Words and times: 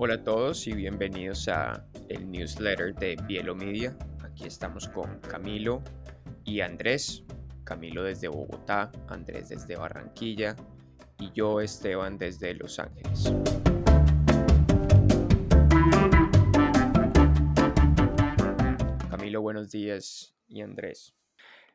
Hola 0.00 0.14
a 0.14 0.22
todos 0.22 0.68
y 0.68 0.74
bienvenidos 0.74 1.48
a 1.48 1.84
el 2.08 2.30
newsletter 2.30 2.94
de 2.94 3.16
Bielo 3.26 3.56
Media. 3.56 3.98
Aquí 4.22 4.44
estamos 4.44 4.86
con 4.86 5.18
Camilo 5.18 5.82
y 6.44 6.60
Andrés. 6.60 7.24
Camilo 7.64 8.04
desde 8.04 8.28
Bogotá, 8.28 8.92
Andrés 9.08 9.48
desde 9.48 9.74
Barranquilla 9.74 10.54
y 11.18 11.32
yo 11.32 11.60
Esteban 11.60 12.16
desde 12.16 12.54
Los 12.54 12.78
Ángeles. 12.78 13.34
Camilo, 19.10 19.42
buenos 19.42 19.72
días 19.72 20.32
y 20.46 20.60
Andrés. 20.60 21.12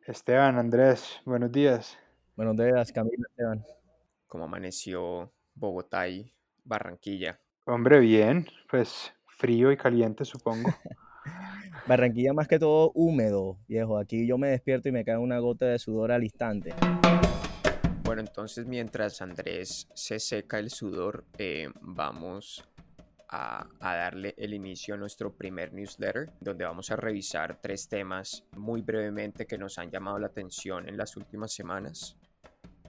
Esteban, 0.07 0.57
Andrés, 0.57 1.19
buenos 1.25 1.51
días. 1.51 1.97
Buenos 2.37 2.55
días, 2.55 2.89
Camilo, 2.93 3.27
Esteban. 3.31 3.65
¿Cómo 4.27 4.45
amaneció 4.45 5.29
Bogotá 5.55 6.07
y 6.07 6.33
Barranquilla? 6.63 7.42
Hombre, 7.65 7.99
bien, 7.99 8.45
pues 8.69 9.13
frío 9.25 9.71
y 9.71 9.77
caliente, 9.77 10.25
supongo. 10.25 10.69
Barranquilla 11.87 12.33
más 12.33 12.49
que 12.49 12.59
todo 12.59 12.91
húmedo, 12.93 13.57
viejo. 13.69 13.97
Aquí 13.97 14.27
yo 14.27 14.37
me 14.37 14.49
despierto 14.49 14.89
y 14.89 14.91
me 14.91 15.05
cae 15.05 15.17
una 15.17 15.39
gota 15.39 15.67
de 15.67 15.79
sudor 15.79 16.11
al 16.11 16.25
instante. 16.25 16.73
Bueno, 18.03 18.19
entonces 18.19 18.65
mientras 18.65 19.21
Andrés 19.21 19.87
se 19.93 20.19
seca 20.19 20.59
el 20.59 20.71
sudor, 20.71 21.23
eh, 21.37 21.69
vamos 21.79 22.67
a, 23.29 23.65
a, 23.79 23.95
darle 23.95 24.33
el 24.37 24.53
inicio 24.53 24.95
a 24.95 24.97
nuestro 24.97 25.31
primer 25.31 25.71
newsletter, 25.71 26.31
donde 26.41 26.65
vamos 26.65 26.91
a 26.91 26.97
revisar 26.97 27.61
tres 27.61 27.87
temas 27.87 28.43
muy 28.57 28.81
brevemente 28.81 29.45
que 29.45 29.57
nos 29.57 29.79
han 29.79 29.89
llamado 29.89 30.19
la 30.19 30.27
atención 30.27 30.89
en 30.89 30.97
las 30.97 31.15
últimas 31.15 31.53
semanas. 31.53 32.17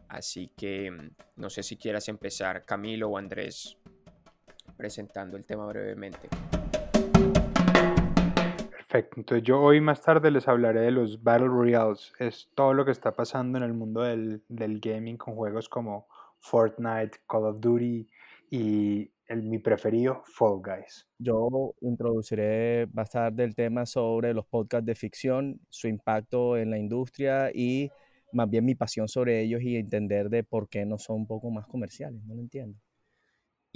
Así 0.09 0.51
que 0.57 0.91
mm, 0.91 1.11
no 1.37 1.49
sé 1.49 1.63
si 1.63 1.77
quieras 1.77 2.09
empezar, 2.09 2.65
Camilo 2.65 3.09
o 3.09 3.19
Andrés, 3.19 3.79
presentando 4.77 5.37
el 5.37 5.45
tema 5.45 5.67
brevemente. 5.67 6.29
Perfecto, 8.71 9.15
entonces 9.17 9.43
yo 9.43 9.61
hoy 9.61 9.81
más 9.81 10.03
tarde 10.03 10.31
les 10.31 10.47
hablaré 10.47 10.81
de 10.81 10.91
los 10.91 11.23
Battle 11.23 11.49
Royales. 11.49 12.13
Es 12.19 12.51
todo 12.55 12.75
lo 12.75 12.85
que 12.85 12.93
está 12.93 13.17
pasando 13.17 13.59
en 13.59 13.65
el 13.65 13.73
mundo 13.73 14.03
del, 14.03 14.43
del 14.49 14.81
gaming 14.81 15.17
con 15.17 15.35
juegos 15.35 15.69
como 15.69 16.07
Fortnite, 16.39 17.19
Call 17.27 17.45
of 17.45 17.61
Duty 17.61 18.07
y 18.51 19.11
el, 19.27 19.43
mi 19.43 19.59
preferido, 19.59 20.23
Fall 20.27 20.61
Guys. 20.63 21.09
Yo 21.19 21.75
introduciré 21.81 22.87
bastante 22.87 23.43
del 23.43 23.55
tema 23.55 23.87
sobre 23.87 24.35
los 24.35 24.47
podcasts 24.47 24.87
de 24.87 24.95
ficción, 24.95 25.61
su 25.71 25.89
impacto 25.89 26.57
en 26.57 26.71
la 26.71 26.79
industria 26.79 27.51
y 27.53 27.91
más 28.33 28.51
bien 28.51 28.65
mi 28.65 28.75
pasión 28.75 29.09
sobre 29.09 29.41
ellos 29.43 29.63
y 29.63 29.77
entender 29.77 30.29
de 30.29 30.45
por 30.45 30.69
qué 30.69 30.85
no 30.85 30.99
son 30.99 31.17
un 31.17 31.27
poco 31.27 31.51
más 31.51 31.67
comerciales, 31.67 32.23
no 32.25 32.35
lo 32.35 32.41
entiendo. 32.41 32.79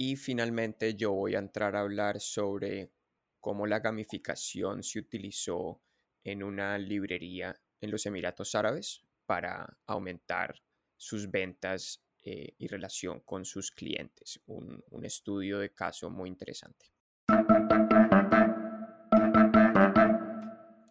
Y 0.01 0.15
finalmente 0.15 0.95
yo 0.95 1.11
voy 1.11 1.35
a 1.35 1.39
entrar 1.39 1.75
a 1.75 1.81
hablar 1.81 2.21
sobre 2.21 2.93
cómo 3.41 3.67
la 3.67 3.81
gamificación 3.81 4.81
se 4.81 4.99
utilizó 4.99 5.81
en 6.23 6.41
una 6.41 6.77
librería 6.77 7.59
en 7.81 7.91
los 7.91 8.05
Emiratos 8.05 8.55
Árabes 8.55 9.03
para 9.25 9.77
aumentar 9.87 10.55
sus 10.95 11.29
ventas 11.29 12.01
eh, 12.23 12.55
y 12.57 12.67
relación 12.67 13.19
con 13.25 13.43
sus 13.43 13.71
clientes. 13.71 14.39
Un, 14.45 14.81
un 14.89 15.03
estudio 15.03 15.59
de 15.59 15.73
caso 15.73 16.09
muy 16.09 16.29
interesante. 16.29 16.93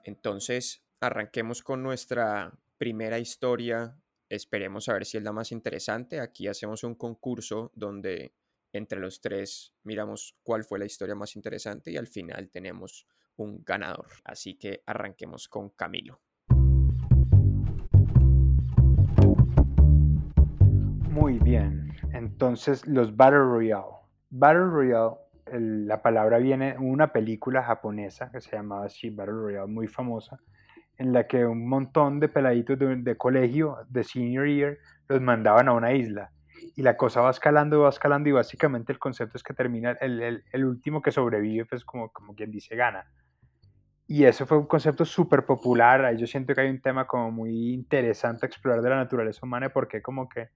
Entonces, 0.04 0.84
arranquemos 1.00 1.62
con 1.62 1.82
nuestra 1.82 2.52
primera 2.76 3.18
historia. 3.18 3.98
Esperemos 4.28 4.90
a 4.90 4.92
ver 4.92 5.06
si 5.06 5.16
es 5.16 5.22
la 5.22 5.32
más 5.32 5.50
interesante. 5.50 6.20
Aquí 6.20 6.46
hacemos 6.46 6.84
un 6.84 6.94
concurso 6.94 7.72
donde 7.74 8.34
entre 8.72 9.00
los 9.00 9.20
tres 9.20 9.74
miramos 9.84 10.36
cuál 10.42 10.64
fue 10.64 10.78
la 10.78 10.84
historia 10.84 11.14
más 11.14 11.36
interesante 11.36 11.90
y 11.90 11.96
al 11.96 12.06
final 12.06 12.50
tenemos 12.50 13.06
un 13.36 13.62
ganador. 13.64 14.08
Así 14.24 14.58
que 14.58 14.82
arranquemos 14.86 15.48
con 15.48 15.70
Camilo. 15.70 16.20
Muy 21.10 21.38
bien, 21.38 21.92
entonces 22.12 22.86
los 22.86 23.16
Battle 23.16 23.38
Royale. 23.38 23.96
Battle 24.30 24.66
Royale, 24.66 25.16
la 25.52 26.02
palabra 26.02 26.38
viene 26.38 26.72
de 26.72 26.78
una 26.78 27.12
película 27.12 27.62
japonesa 27.62 28.30
que 28.30 28.40
se 28.40 28.54
llamaba 28.54 28.86
así, 28.86 29.10
Battle 29.10 29.34
Royale, 29.34 29.66
muy 29.66 29.88
famosa, 29.88 30.38
en 30.96 31.12
la 31.12 31.26
que 31.26 31.44
un 31.44 31.68
montón 31.68 32.20
de 32.20 32.28
peladitos 32.28 32.78
de 32.78 33.16
colegio, 33.16 33.78
de 33.88 34.04
senior 34.04 34.46
year, 34.46 34.78
los 35.08 35.20
mandaban 35.20 35.68
a 35.68 35.72
una 35.72 35.92
isla 35.92 36.30
y 36.76 36.82
la 36.82 36.96
cosa 36.96 37.20
va 37.20 37.30
escalando, 37.30 37.80
va 37.80 37.88
escalando 37.88 38.28
y 38.28 38.32
básicamente 38.32 38.92
el 38.92 38.98
concepto 38.98 39.36
es 39.36 39.42
que 39.42 39.54
termina 39.54 39.92
el, 40.00 40.22
el, 40.22 40.44
el 40.52 40.64
último 40.64 41.02
que 41.02 41.12
sobrevive, 41.12 41.66
pues 41.66 41.84
como, 41.84 42.10
como 42.10 42.34
quien 42.34 42.50
dice, 42.50 42.76
gana. 42.76 43.06
Y 44.06 44.24
eso 44.24 44.46
fue 44.46 44.56
un 44.56 44.66
concepto 44.66 45.04
súper 45.04 45.44
popular, 45.44 46.16
yo 46.16 46.26
siento 46.26 46.54
que 46.54 46.62
hay 46.62 46.70
un 46.70 46.80
tema 46.80 47.06
como 47.06 47.30
muy 47.30 47.74
interesante 47.74 48.46
a 48.46 48.48
explorar 48.48 48.80
de 48.80 48.88
la 48.88 48.96
naturaleza 48.96 49.40
humana 49.44 49.68
porque 49.68 50.00
como 50.00 50.28
que 50.28 50.48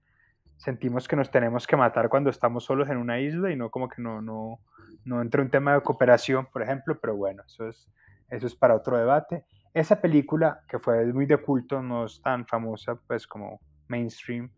sentimos 0.57 1.07
que 1.07 1.15
nos 1.15 1.29
tenemos 1.29 1.67
que 1.67 1.75
matar 1.75 2.09
cuando 2.09 2.29
estamos 2.29 2.63
solos 2.63 2.89
en 2.89 2.97
una 2.97 3.19
isla 3.19 3.51
y 3.51 3.55
no 3.55 3.69
como 3.69 3.89
que 3.89 4.01
no, 4.01 4.21
no, 4.21 4.59
no 5.05 5.21
entra 5.21 5.41
un 5.41 5.49
tema 5.49 5.75
de 5.75 5.81
cooperación, 5.81 6.47
por 6.47 6.63
ejemplo, 6.63 6.97
pero 6.99 7.15
bueno, 7.15 7.43
eso 7.45 7.67
es, 7.67 7.87
eso 8.29 8.47
es 8.47 8.55
para 8.55 8.75
otro 8.75 8.97
debate. 8.97 9.45
Esa 9.73 10.01
película, 10.01 10.61
que 10.67 10.79
fue 10.79 11.05
muy 11.13 11.25
de 11.25 11.37
culto, 11.37 11.81
no 11.81 12.05
es 12.05 12.21
tan 12.21 12.47
famosa 12.47 12.95
pues 13.07 13.27
como 13.27 13.59
mainstream, 13.87 14.49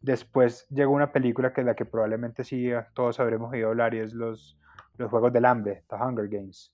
Después 0.00 0.66
llegó 0.68 0.92
una 0.92 1.12
película 1.12 1.52
que 1.52 1.62
es 1.62 1.66
la 1.66 1.74
que 1.74 1.84
probablemente 1.84 2.44
sí 2.44 2.70
todos 2.94 3.18
habremos 3.20 3.52
oído 3.52 3.68
hablar 3.68 3.94
y 3.94 3.98
es 3.98 4.14
los, 4.14 4.58
los 4.96 5.10
Juegos 5.10 5.32
del 5.32 5.44
Hambre, 5.44 5.84
The 5.88 5.96
Hunger 5.96 6.28
Games. 6.28 6.72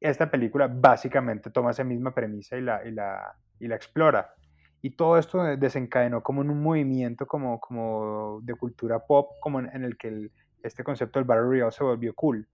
Esta 0.00 0.30
película 0.30 0.68
básicamente 0.68 1.50
toma 1.50 1.70
esa 1.70 1.84
misma 1.84 2.14
premisa 2.14 2.56
y 2.56 2.60
la, 2.60 2.86
y 2.86 2.92
la, 2.92 3.34
y 3.58 3.68
la 3.68 3.76
explora. 3.76 4.34
Y 4.80 4.90
todo 4.90 5.16
esto 5.16 5.42
desencadenó 5.56 6.22
como 6.22 6.42
en 6.42 6.50
un 6.50 6.60
movimiento 6.60 7.26
como, 7.26 7.60
como 7.60 8.40
de 8.42 8.54
cultura 8.54 8.98
pop, 8.98 9.30
como 9.40 9.60
en, 9.60 9.70
en 9.74 9.84
el 9.84 9.96
que 9.96 10.08
el, 10.08 10.32
este 10.62 10.84
concepto 10.84 11.18
del 11.18 11.26
Battle 11.26 11.44
Royale 11.44 11.72
se 11.72 11.84
volvió 11.84 12.14
cool. 12.14 12.46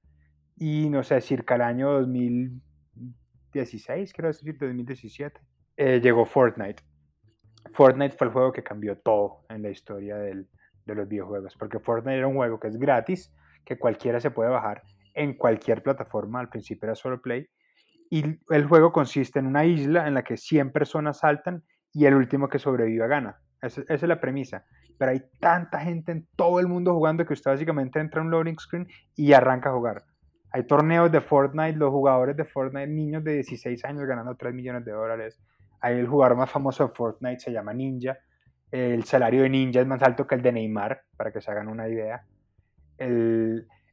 Y 0.56 0.88
no 0.90 1.04
sé, 1.04 1.20
circa 1.20 1.54
el 1.54 1.62
año 1.62 1.92
2016, 1.92 4.12
quiero 4.12 4.26
decir, 4.28 4.58
2017, 4.58 5.40
eh, 5.76 6.00
llegó 6.00 6.24
Fortnite. 6.24 6.82
Fortnite 7.74 8.16
fue 8.16 8.26
el 8.26 8.32
juego 8.32 8.52
que 8.52 8.62
cambió 8.62 8.98
todo 8.98 9.44
en 9.48 9.62
la 9.62 9.70
historia 9.70 10.16
de 10.16 10.46
los 10.86 11.08
videojuegos, 11.08 11.56
porque 11.58 11.78
Fortnite 11.78 12.18
era 12.18 12.26
un 12.26 12.36
juego 12.36 12.58
que 12.58 12.68
es 12.68 12.76
gratis, 12.78 13.32
que 13.64 13.78
cualquiera 13.78 14.20
se 14.20 14.30
puede 14.30 14.50
bajar 14.50 14.82
en 15.14 15.34
cualquier 15.34 15.82
plataforma, 15.82 16.40
al 16.40 16.48
principio 16.48 16.86
era 16.86 16.94
solo 16.94 17.20
Play, 17.20 17.48
y 18.10 18.38
el 18.50 18.66
juego 18.66 18.92
consiste 18.92 19.38
en 19.38 19.46
una 19.46 19.64
isla 19.64 20.06
en 20.06 20.14
la 20.14 20.22
que 20.22 20.36
100 20.36 20.72
personas 20.72 21.18
saltan 21.18 21.64
y 21.92 22.06
el 22.06 22.14
último 22.14 22.48
que 22.48 22.58
sobreviva 22.58 23.06
gana. 23.06 23.40
Esa, 23.60 23.82
esa, 23.82 23.94
es 23.94 24.02
la 24.02 24.20
premisa. 24.20 24.64
Pero 24.96 25.10
hay 25.10 25.22
tanta 25.40 25.80
gente 25.80 26.12
en 26.12 26.26
todo 26.36 26.60
el 26.60 26.68
mundo 26.68 26.94
jugando 26.94 27.26
que 27.26 27.34
usted 27.34 27.50
básicamente 27.50 27.98
entra 27.98 28.20
a 28.20 28.24
un 28.24 28.30
loading 28.30 28.58
screen 28.58 28.86
y 29.14 29.32
arranca 29.32 29.70
a 29.70 29.72
jugar. 29.72 30.04
Hay 30.50 30.66
torneos 30.66 31.12
de 31.12 31.20
Fortnite, 31.20 31.76
los 31.76 31.90
jugadores 31.90 32.36
de 32.36 32.44
Fortnite, 32.44 32.86
niños 32.86 33.22
de 33.22 33.34
16 33.34 33.84
años 33.84 34.06
ganando 34.06 34.34
3 34.34 34.54
millones 34.54 34.84
de 34.84 34.92
dólares. 34.92 35.38
El 35.82 36.06
jugador 36.06 36.36
más 36.36 36.50
famoso 36.50 36.86
de 36.86 36.94
Fortnite 36.94 37.40
se 37.40 37.52
llama 37.52 37.72
Ninja. 37.72 38.18
El 38.70 39.04
salario 39.04 39.42
de 39.42 39.48
Ninja 39.48 39.80
es 39.80 39.86
más 39.86 40.02
alto 40.02 40.26
que 40.26 40.34
el 40.34 40.42
de 40.42 40.52
Neymar, 40.52 41.02
para 41.16 41.32
que 41.32 41.40
se 41.40 41.50
hagan 41.50 41.68
una 41.68 41.88
idea. 41.88 42.24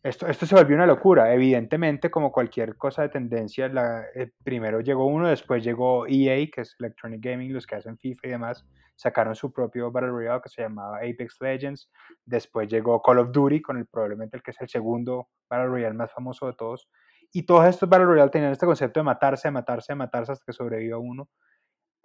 Esto, 0.05 0.27
esto 0.27 0.45
se 0.45 0.53
volvió 0.53 0.75
una 0.75 0.85
locura. 0.85 1.33
Evidentemente, 1.33 2.11
como 2.11 2.31
cualquier 2.31 2.77
cosa 2.77 3.01
de 3.01 3.09
tendencia, 3.09 3.71
eh, 4.13 4.31
primero 4.43 4.81
llegó 4.81 5.07
uno, 5.07 5.27
después 5.27 5.63
llegó 5.63 6.05
EA, 6.07 6.47
que 6.53 6.61
es 6.61 6.75
Electronic 6.79 7.21
Gaming, 7.23 7.53
los 7.53 7.65
que 7.65 7.75
hacen 7.75 7.97
FIFA 7.97 8.27
y 8.27 8.29
demás, 8.29 8.67
sacaron 8.95 9.35
su 9.35 9.51
propio 9.51 9.91
Battle 9.91 10.11
Royale 10.11 10.41
que 10.43 10.49
se 10.49 10.61
llamaba 10.61 10.97
Apex 10.97 11.37
Legends. 11.41 11.89
Después 12.23 12.69
llegó 12.69 13.01
Call 13.01 13.17
of 13.19 13.31
Duty, 13.31 13.63
con 13.63 13.77
el 13.77 13.87
probablemente 13.87 14.37
el 14.37 14.43
que 14.43 14.51
es 14.51 14.61
el 14.61 14.69
segundo 14.69 15.29
Battle 15.49 15.67
Royale 15.67 15.95
más 15.95 16.13
famoso 16.13 16.45
de 16.47 16.53
todos. 16.53 16.87
Y 17.31 17.43
todos 17.43 17.65
estos 17.65 17.89
Battle 17.89 18.05
Royale 18.05 18.29
tenían 18.29 18.51
este 18.51 18.67
concepto 18.67 18.99
de 18.99 19.05
matarse, 19.05 19.47
de 19.47 19.53
matarse, 19.53 19.93
de 19.93 19.97
matarse 19.97 20.33
hasta 20.33 20.45
que 20.45 20.53
sobreviva 20.53 20.99
uno 20.99 21.29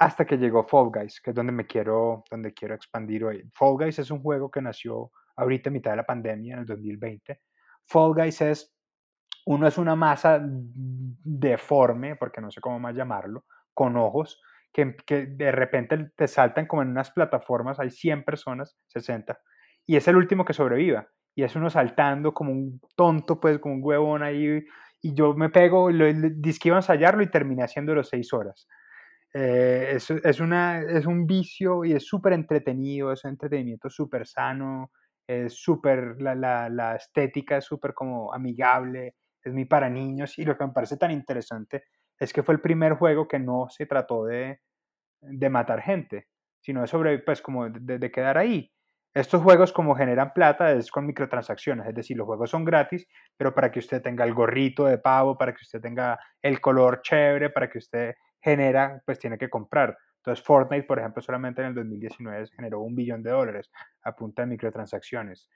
hasta 0.00 0.24
que 0.24 0.38
llegó 0.38 0.66
Fall 0.66 0.90
Guys, 0.90 1.20
que 1.20 1.30
es 1.30 1.36
donde 1.36 1.52
me 1.52 1.66
quiero, 1.66 2.24
donde 2.30 2.54
quiero 2.54 2.74
expandir 2.74 3.22
hoy. 3.22 3.44
Fall 3.52 3.76
Guys 3.76 3.98
es 3.98 4.10
un 4.10 4.22
juego 4.22 4.50
que 4.50 4.62
nació 4.62 5.10
ahorita 5.36 5.68
en 5.68 5.74
mitad 5.74 5.90
de 5.90 5.98
la 5.98 6.06
pandemia, 6.06 6.54
en 6.54 6.60
el 6.60 6.66
2020. 6.66 7.38
Fall 7.86 8.14
Guys 8.14 8.40
es, 8.40 8.74
uno 9.44 9.66
es 9.66 9.76
una 9.76 9.94
masa 9.94 10.40
deforme, 10.42 12.16
porque 12.16 12.40
no 12.40 12.50
sé 12.50 12.62
cómo 12.62 12.80
más 12.80 12.96
llamarlo, 12.96 13.44
con 13.74 13.94
ojos, 13.98 14.40
que, 14.72 14.96
que 15.04 15.26
de 15.26 15.52
repente 15.52 16.12
te 16.16 16.26
saltan 16.26 16.66
como 16.66 16.80
en 16.80 16.88
unas 16.88 17.10
plataformas, 17.10 17.78
hay 17.78 17.90
100 17.90 18.24
personas, 18.24 18.78
60, 18.86 19.38
y 19.86 19.96
es 19.96 20.08
el 20.08 20.16
último 20.16 20.46
que 20.46 20.54
sobreviva. 20.54 21.08
Y 21.34 21.42
es 21.42 21.54
uno 21.56 21.68
saltando 21.68 22.32
como 22.32 22.52
un 22.52 22.80
tonto, 22.96 23.38
pues 23.38 23.58
como 23.58 23.74
un 23.74 23.84
huevón 23.84 24.22
ahí, 24.22 24.64
y 25.02 25.14
yo 25.14 25.34
me 25.34 25.50
pego, 25.50 25.90
lo, 25.90 26.06
que 26.06 26.68
iba 26.68 26.76
a 26.76 26.78
ensayarlo 26.78 27.22
y 27.22 27.30
terminé 27.30 27.64
haciéndolo 27.64 28.02
seis 28.02 28.32
horas. 28.32 28.66
Eh, 29.32 29.92
es, 29.94 30.10
es, 30.10 30.40
una, 30.40 30.80
es 30.80 31.06
un 31.06 31.26
vicio 31.26 31.84
y 31.84 31.92
es 31.92 32.06
súper 32.06 32.32
entretenido, 32.32 33.12
es 33.12 33.24
un 33.24 33.30
entretenimiento 33.30 33.88
súper 33.88 34.26
sano, 34.26 34.90
es 35.26 35.54
súper, 35.54 36.20
la, 36.20 36.34
la, 36.34 36.68
la, 36.68 36.96
estética 36.96 37.58
es 37.58 37.64
súper 37.64 37.94
como 37.94 38.34
amigable, 38.34 39.14
es 39.42 39.52
muy 39.52 39.66
para 39.66 39.88
niños 39.88 40.36
y 40.38 40.44
lo 40.44 40.56
que 40.58 40.66
me 40.66 40.72
parece 40.72 40.96
tan 40.96 41.12
interesante 41.12 41.84
es 42.18 42.32
que 42.32 42.42
fue 42.42 42.54
el 42.54 42.60
primer 42.60 42.94
juego 42.94 43.28
que 43.28 43.38
no 43.38 43.68
se 43.70 43.86
trató 43.86 44.24
de, 44.24 44.60
de 45.20 45.50
matar 45.50 45.80
gente, 45.80 46.26
sino 46.60 46.80
de 46.80 46.88
sobre, 46.88 47.18
pues 47.20 47.40
como 47.40 47.68
de, 47.68 47.98
de, 47.98 48.10
quedar 48.10 48.36
ahí. 48.36 48.72
Estos 49.14 49.42
juegos 49.42 49.72
como 49.72 49.94
generan 49.94 50.32
plata 50.32 50.72
es 50.72 50.90
con 50.90 51.06
microtransacciones, 51.06 51.86
es 51.86 51.94
decir, 51.94 52.16
los 52.16 52.26
juegos 52.26 52.50
son 52.50 52.64
gratis, 52.64 53.06
pero 53.36 53.54
para 53.54 53.70
que 53.70 53.78
usted 53.78 54.02
tenga 54.02 54.24
el 54.24 54.34
gorrito 54.34 54.84
de 54.84 54.98
pavo, 54.98 55.38
para 55.38 55.52
que 55.52 55.62
usted 55.62 55.80
tenga 55.80 56.18
el 56.42 56.60
color 56.60 57.00
chévere, 57.02 57.50
para 57.50 57.68
que 57.70 57.78
usted 57.78 58.14
genera, 58.40 59.02
pues 59.04 59.18
tiene 59.18 59.38
que 59.38 59.48
comprar. 59.48 59.96
Entonces 60.16 60.44
Fortnite, 60.44 60.86
por 60.86 60.98
ejemplo, 60.98 61.22
solamente 61.22 61.62
en 61.62 61.68
el 61.68 61.74
2019 61.74 62.48
generó 62.54 62.80
un 62.80 62.94
billón 62.94 63.22
de 63.22 63.30
dólares 63.30 63.70
a 64.02 64.14
punta 64.14 64.42
de 64.42 64.48
microtransacciones. 64.48 65.48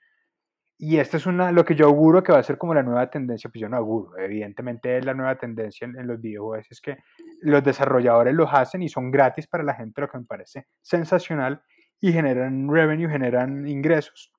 Y 0.77 0.97
esto 0.97 1.15
es 1.17 1.25
una, 1.25 1.51
lo 1.51 1.63
que 1.63 1.75
yo 1.75 1.85
auguro 1.85 2.21
que 2.21 2.33
va 2.33 2.39
a 2.39 2.43
ser 2.43 2.57
como 2.57 2.73
la 2.73 2.83
nueva 2.83 3.09
tendencia, 3.09 3.49
pues 3.49 3.61
yo 3.61 3.69
no 3.69 3.77
auguro, 3.77 4.17
evidentemente 4.17 5.01
la 5.01 5.13
nueva 5.13 5.37
tendencia 5.37 5.85
en, 5.85 5.97
en, 5.97 6.07
los 6.07 6.19
videojuegos, 6.19 6.67
es 6.69 6.81
que 6.81 6.97
los 7.41 7.63
desarrolladores 7.63 8.33
los 8.33 8.49
hacen 8.51 8.83
y 8.83 8.89
son 8.89 9.09
gratis 9.09 9.47
para 9.47 9.63
la 9.63 9.73
gente, 9.73 10.01
lo 10.01 10.09
que 10.09 10.17
me 10.17 10.25
parece 10.25 10.67
sensacional, 10.81 11.61
y 12.01 12.11
generan 12.11 12.67
revenue, 12.69 13.09
generan 13.09 13.65
ingresos 13.67 14.33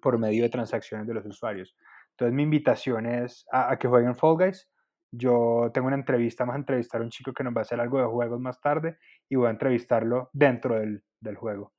por 0.00 0.16
medio 0.18 0.44
de 0.44 0.48
transacciones 0.48 1.08
de 1.08 1.14
los 1.14 1.26
usuarios. 1.26 1.74
Entonces 2.10 2.34
mi 2.34 2.44
invitación 2.44 3.06
es 3.06 3.44
a, 3.50 3.72
a 3.72 3.78
que 3.78 3.88
jueguen 3.88 4.14
Fall 4.14 4.36
Guys, 4.36 4.68
yo 5.10 5.70
tengo 5.72 5.86
una 5.86 5.96
entrevista, 5.96 6.44
vamos 6.44 6.54
a 6.54 6.58
entrevistar 6.58 7.00
a 7.00 7.04
un 7.04 7.10
chico 7.10 7.32
que 7.32 7.44
nos 7.44 7.54
va 7.54 7.60
a 7.60 7.62
hacer 7.62 7.80
algo 7.80 7.98
de 7.98 8.06
juegos 8.06 8.40
más 8.40 8.60
tarde 8.60 8.98
y 9.28 9.36
voy 9.36 9.46
a 9.46 9.50
entrevistarlo 9.50 10.30
dentro 10.32 10.78
del, 10.78 11.02
del 11.20 11.36
juego. 11.36 11.72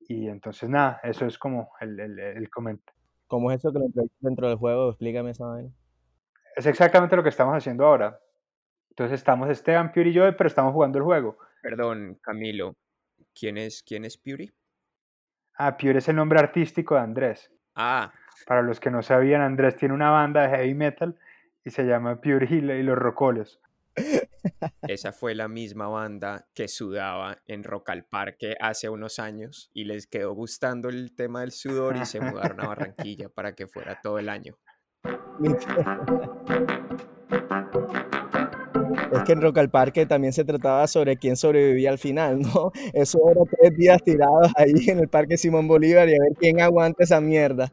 Y 0.00 0.28
entonces 0.28 0.68
nada, 0.68 1.00
eso 1.02 1.26
es 1.26 1.38
como 1.38 1.70
el, 1.80 1.98
el, 1.98 2.18
el 2.18 2.50
comentario. 2.50 2.98
¿Cómo 3.26 3.52
es 3.52 3.60
eso 3.60 3.72
que 3.72 3.78
lo 3.78 3.86
entrevistas 3.86 4.20
dentro 4.20 4.48
del 4.48 4.58
juego? 4.58 4.90
Explícame 4.90 5.30
esa 5.30 5.46
vaina. 5.46 5.70
Es 6.56 6.66
exactamente 6.66 7.14
lo 7.14 7.22
que 7.22 7.28
estamos 7.28 7.54
haciendo 7.54 7.86
ahora. 7.86 8.18
Entonces 8.90 9.20
estamos 9.20 9.48
Esteban, 9.48 9.92
Puri 9.92 10.10
y 10.10 10.12
yo, 10.12 10.36
pero 10.36 10.48
estamos 10.48 10.72
jugando 10.72 10.98
el 10.98 11.04
juego. 11.04 11.38
Perdón, 11.62 12.18
Camilo. 12.20 12.74
¿Quién 13.38 13.56
es, 13.56 13.82
quién 13.82 14.04
es 14.04 14.18
Puri? 14.18 14.50
Ah, 15.56 15.76
Puri 15.76 15.98
es 15.98 16.08
el 16.08 16.16
nombre 16.16 16.40
artístico 16.40 16.96
de 16.96 17.02
Andrés. 17.02 17.52
Ah. 17.76 18.12
Para 18.46 18.62
los 18.62 18.80
que 18.80 18.90
no 18.90 19.02
sabían, 19.02 19.42
Andrés 19.42 19.76
tiene 19.76 19.94
una 19.94 20.10
banda 20.10 20.42
de 20.42 20.56
heavy 20.56 20.74
metal 20.74 21.16
y 21.64 21.70
se 21.70 21.84
llama 21.84 22.20
Pure 22.20 22.46
Hill 22.48 22.70
y 22.70 22.82
los 22.82 22.96
Rocoles. 22.96 23.60
Esa 24.82 25.12
fue 25.12 25.34
la 25.34 25.48
misma 25.48 25.88
banda 25.88 26.46
que 26.54 26.68
sudaba 26.68 27.38
en 27.46 27.64
Rock 27.64 27.90
al 27.90 28.04
Parque 28.04 28.54
hace 28.60 28.88
unos 28.88 29.18
años 29.18 29.70
y 29.74 29.84
les 29.84 30.06
quedó 30.06 30.32
gustando 30.32 30.88
el 30.88 31.14
tema 31.14 31.40
del 31.40 31.52
sudor 31.52 31.96
y 31.96 32.06
se 32.06 32.20
mudaron 32.20 32.60
a 32.60 32.68
Barranquilla 32.68 33.28
para 33.34 33.54
que 33.54 33.66
fuera 33.66 34.00
todo 34.00 34.18
el 34.18 34.28
año. 34.28 34.56
Es 39.12 39.22
que 39.24 39.32
en 39.32 39.42
Rock 39.42 39.58
al 39.58 39.70
Parque 39.70 40.06
también 40.06 40.32
se 40.32 40.44
trataba 40.44 40.86
sobre 40.86 41.16
quién 41.16 41.36
sobrevivía 41.36 41.90
al 41.90 41.98
final, 41.98 42.40
¿no? 42.40 42.70
Eso 42.92 43.18
era 43.30 43.40
tres 43.58 43.76
días 43.76 44.02
tirados 44.02 44.52
ahí 44.56 44.88
en 44.88 45.00
el 45.00 45.08
Parque 45.08 45.36
Simón 45.36 45.66
Bolívar 45.68 46.08
y 46.08 46.14
a 46.14 46.18
ver 46.20 46.36
quién 46.38 46.60
aguanta 46.60 47.04
esa 47.04 47.20
mierda. 47.20 47.72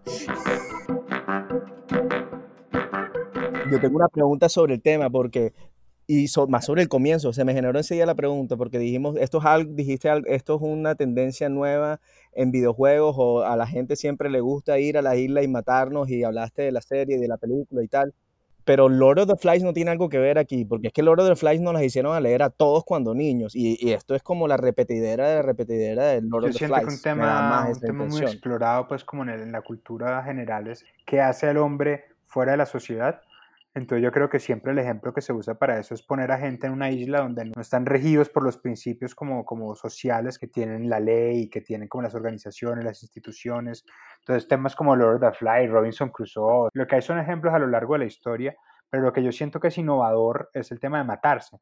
Yo 3.71 3.79
tengo 3.79 3.97
una 3.97 4.07
pregunta 4.07 4.49
sobre 4.49 4.75
el 4.75 4.81
tema 4.81 5.09
porque 5.09 5.53
y 6.09 6.29
so, 6.29 6.47
más 6.47 6.65
sobre 6.65 6.81
el 6.81 6.87
comienzo, 6.87 7.33
se 7.33 7.43
me 7.43 7.53
generó 7.53 7.77
enseguida 7.77 8.05
la 8.05 8.15
pregunta 8.15 8.55
porque 8.55 8.79
dijimos, 8.79 9.17
esto 9.17 9.39
es 9.39 9.45
algo, 9.45 9.73
dijiste, 9.73 10.09
esto 10.27 10.55
es 10.55 10.61
una 10.61 10.95
tendencia 10.95 11.49
nueva 11.49 11.99
en 12.31 12.51
videojuegos 12.51 13.15
o 13.19 13.43
a 13.43 13.57
la 13.57 13.67
gente 13.67 13.97
siempre 13.97 14.29
le 14.29 14.39
gusta 14.39 14.79
ir 14.79 14.97
a 14.97 15.01
la 15.01 15.17
isla 15.17 15.43
y 15.43 15.49
matarnos 15.49 16.09
y 16.09 16.23
hablaste 16.23 16.61
de 16.61 16.71
la 16.71 16.79
serie, 16.79 17.19
de 17.19 17.27
la 17.27 17.35
película 17.35 17.83
y 17.83 17.89
tal. 17.89 18.13
Pero 18.63 18.87
Lord 18.87 19.19
of 19.19 19.27
the 19.27 19.35
Flies 19.35 19.63
no 19.63 19.73
tiene 19.73 19.91
algo 19.91 20.07
que 20.07 20.17
ver 20.17 20.37
aquí, 20.37 20.63
porque 20.63 20.87
es 20.87 20.93
que 20.93 21.03
Lord 21.03 21.21
of 21.21 21.29
the 21.29 21.35
Flies 21.35 21.61
nos 21.61 21.73
las 21.73 21.83
hicieron 21.83 22.15
a 22.15 22.21
leer 22.21 22.41
a 22.41 22.49
todos 22.49 22.85
cuando 22.85 23.13
niños, 23.13 23.55
y, 23.55 23.77
y 23.79 23.91
esto 23.91 24.15
es 24.15 24.23
como 24.23 24.47
la 24.47 24.57
repetidera 24.57 25.27
de 25.29 25.35
la 25.35 25.41
repetidera 25.41 26.05
de 26.07 26.21
Lord 26.21 26.43
Yo 26.43 26.47
of 26.47 26.53
the 26.53 26.57
siento 26.57 26.75
Flies. 26.75 26.87
que 26.87 26.95
un 26.95 27.01
tema, 27.01 27.67
un 27.69 27.79
tema 27.79 28.05
muy 28.05 28.21
explorado, 28.21 28.87
pues 28.87 29.03
como 29.03 29.23
en, 29.23 29.29
el, 29.29 29.41
en 29.41 29.51
la 29.53 29.61
cultura 29.61 30.21
general, 30.23 30.67
es 30.67 30.85
qué 31.05 31.21
hace 31.21 31.47
al 31.47 31.57
hombre 31.57 32.05
fuera 32.27 32.51
de 32.51 32.57
la 32.57 32.65
sociedad 32.65 33.21
entonces 33.77 34.03
yo 34.03 34.11
creo 34.11 34.27
que 34.27 34.39
siempre 34.39 34.71
el 34.71 34.79
ejemplo 34.79 35.13
que 35.13 35.21
se 35.21 35.33
usa 35.33 35.53
para 35.53 35.77
eso 35.77 35.93
es 35.93 36.01
poner 36.01 36.31
a 36.31 36.39
gente 36.39 36.65
en 36.65 36.73
una 36.73 36.89
isla 36.89 37.21
donde 37.21 37.45
no 37.45 37.61
están 37.61 37.85
regidos 37.85 38.27
por 38.27 38.41
los 38.41 38.57
principios 38.57 39.13
como, 39.13 39.45
como 39.45 39.75
sociales 39.75 40.39
que 40.39 40.47
tienen 40.47 40.89
la 40.89 40.99
ley, 40.99 41.47
que 41.47 41.61
tienen 41.61 41.87
como 41.87 42.01
las 42.01 42.15
organizaciones, 42.15 42.83
las 42.83 43.03
instituciones. 43.03 43.85
Entonces 44.21 44.47
temas 44.47 44.75
como 44.75 44.95
Lord 44.95 45.23
of 45.23 45.31
the 45.31 45.37
Fly, 45.37 45.67
Robinson 45.67 46.09
Crusoe, 46.09 46.69
lo 46.73 46.87
que 46.87 46.95
hay 46.95 47.01
son 47.03 47.19
ejemplos 47.19 47.53
a 47.53 47.59
lo 47.59 47.67
largo 47.67 47.93
de 47.93 47.99
la 47.99 48.05
historia, 48.05 48.55
pero 48.89 49.03
lo 49.03 49.13
que 49.13 49.21
yo 49.21 49.31
siento 49.31 49.59
que 49.59 49.67
es 49.67 49.77
innovador 49.77 50.49
es 50.53 50.71
el 50.71 50.79
tema 50.79 50.97
de 50.97 51.03
matarse. 51.03 51.57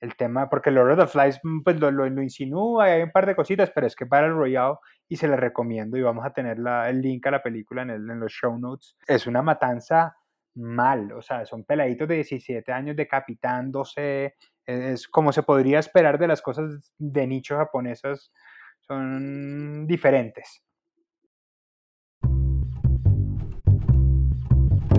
El 0.00 0.14
tema, 0.16 0.48
porque 0.48 0.70
Lord 0.70 0.92
of 0.92 0.98
the 0.98 1.06
Flies 1.08 1.40
pues 1.64 1.78
lo, 1.80 1.90
lo, 1.90 2.22
insinúa, 2.22 2.84
hay 2.84 3.02
un 3.02 3.10
par 3.10 3.26
de 3.26 3.34
cositas, 3.34 3.72
pero 3.74 3.88
es 3.88 3.96
que 3.96 4.06
para 4.06 4.26
el 4.26 4.34
Royale 4.34 4.76
y 5.08 5.16
se 5.16 5.26
le 5.26 5.36
recomiendo 5.36 5.96
y 5.96 6.02
vamos 6.02 6.24
a 6.24 6.32
tener 6.32 6.60
la, 6.60 6.88
el 6.88 7.00
link 7.00 7.26
a 7.26 7.32
la 7.32 7.42
película 7.42 7.82
en, 7.82 7.90
el, 7.90 8.10
en 8.10 8.20
los 8.20 8.32
show 8.32 8.56
notes. 8.58 8.96
Es 9.06 9.26
una 9.26 9.42
matanza 9.42 10.16
mal, 10.54 11.12
o 11.12 11.22
sea, 11.22 11.44
son 11.46 11.64
peladitos 11.64 12.08
de 12.08 12.16
17 12.16 12.72
años 12.72 12.96
decapitándose, 12.96 14.34
es 14.66 15.08
como 15.08 15.32
se 15.32 15.42
podría 15.42 15.78
esperar 15.78 16.18
de 16.18 16.28
las 16.28 16.42
cosas 16.42 16.92
de 16.98 17.26
nicho 17.26 17.56
japonesas, 17.56 18.32
son 18.80 19.86
diferentes. 19.86 20.62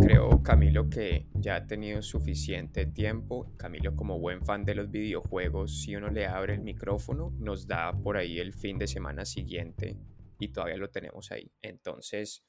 Creo, 0.02 0.44
Camilo, 0.44 0.90
que 0.90 1.28
ya 1.34 1.56
ha 1.56 1.66
tenido 1.66 2.02
suficiente 2.02 2.86
tiempo. 2.86 3.54
Camilo, 3.58 3.96
como 3.96 4.20
buen 4.20 4.44
fan 4.44 4.66
de 4.66 4.76
los 4.76 4.92
videojuegos, 4.92 5.82
si 5.82 5.96
uno 5.96 6.10
le 6.10 6.26
abre 6.28 6.56
el 6.56 6.62
micrófono, 6.62 7.34
nos 7.40 7.68
da 7.68 7.94
por 7.94 8.18
ahí 8.18 8.40
el 8.40 8.54
fin 8.54 8.78
de 8.78 8.88
semana 8.88 9.24
siguiente 9.24 9.98
y 10.40 10.50
todavía 10.50 10.78
lo 10.78 10.90
tenemos 10.90 11.32
ahí. 11.32 11.50
Entonces, 11.62 12.44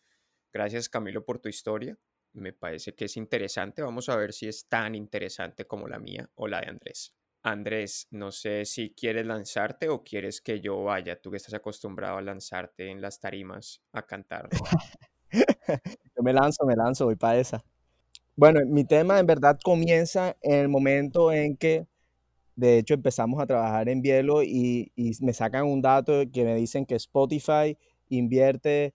gracias 0.53 0.89
Camilo 0.89 1.25
por 1.25 1.39
tu 1.39 1.49
historia 1.49 1.97
me 2.35 2.53
parece 2.53 2.95
que 2.95 3.07
es 3.07 3.17
interesante. 3.17 3.83
Vamos 3.83 4.09
a 4.09 4.17
ver 4.17 4.33
si 4.33 4.47
es 4.49 4.67
tan 4.67 4.95
interesante 4.95 5.67
como 5.67 5.89
la 5.89 5.99
mía 5.99 6.29
o 6.35 6.47
la 6.47 6.61
de 6.61 6.69
Andrés. 6.69 7.15
Andrés, 7.43 8.09
no 8.11 8.33
sé 8.33 8.65
si 8.65 8.91
quieres 8.91 9.27
lanzarte 9.27 9.89
o 9.89 10.03
quieres 10.03 10.41
que 10.41 10.61
yo 10.61 10.83
vaya, 10.83 11.21
tú 11.21 11.31
que 11.31 11.37
estás 11.37 11.55
acostumbrado 11.55 12.17
a 12.17 12.23
lanzarte 12.23 12.91
en 12.91 13.03
las 13.03 13.21
tarimas 13.21 13.83
a 13.93 14.03
cantar. 14.03 14.49
yo 16.17 16.23
me 16.23 16.33
lanzo, 16.33 16.65
me 16.65 16.75
lanzo, 16.75 17.05
voy 17.05 17.17
para 17.17 17.39
esa. 17.39 17.63
Bueno, 18.35 18.61
mi 18.67 18.85
tema 18.85 19.19
en 19.19 19.27
verdad 19.27 19.59
comienza 19.63 20.37
en 20.41 20.55
el 20.55 20.69
momento 20.69 21.33
en 21.33 21.57
que, 21.57 21.87
de 22.57 22.79
hecho, 22.79 22.95
empezamos 22.95 23.41
a 23.41 23.47
trabajar 23.47 23.89
en 23.91 24.01
Bielo 24.01 24.43
y, 24.43 24.91
y 24.97 25.13
me 25.21 25.35
sacan 25.35 25.67
un 25.67 25.83
dato 25.83 26.23
que 26.33 26.45
me 26.45 26.55
dicen 26.55 26.87
que 26.87 26.95
Spotify 26.95 27.77
invierte 28.09 28.95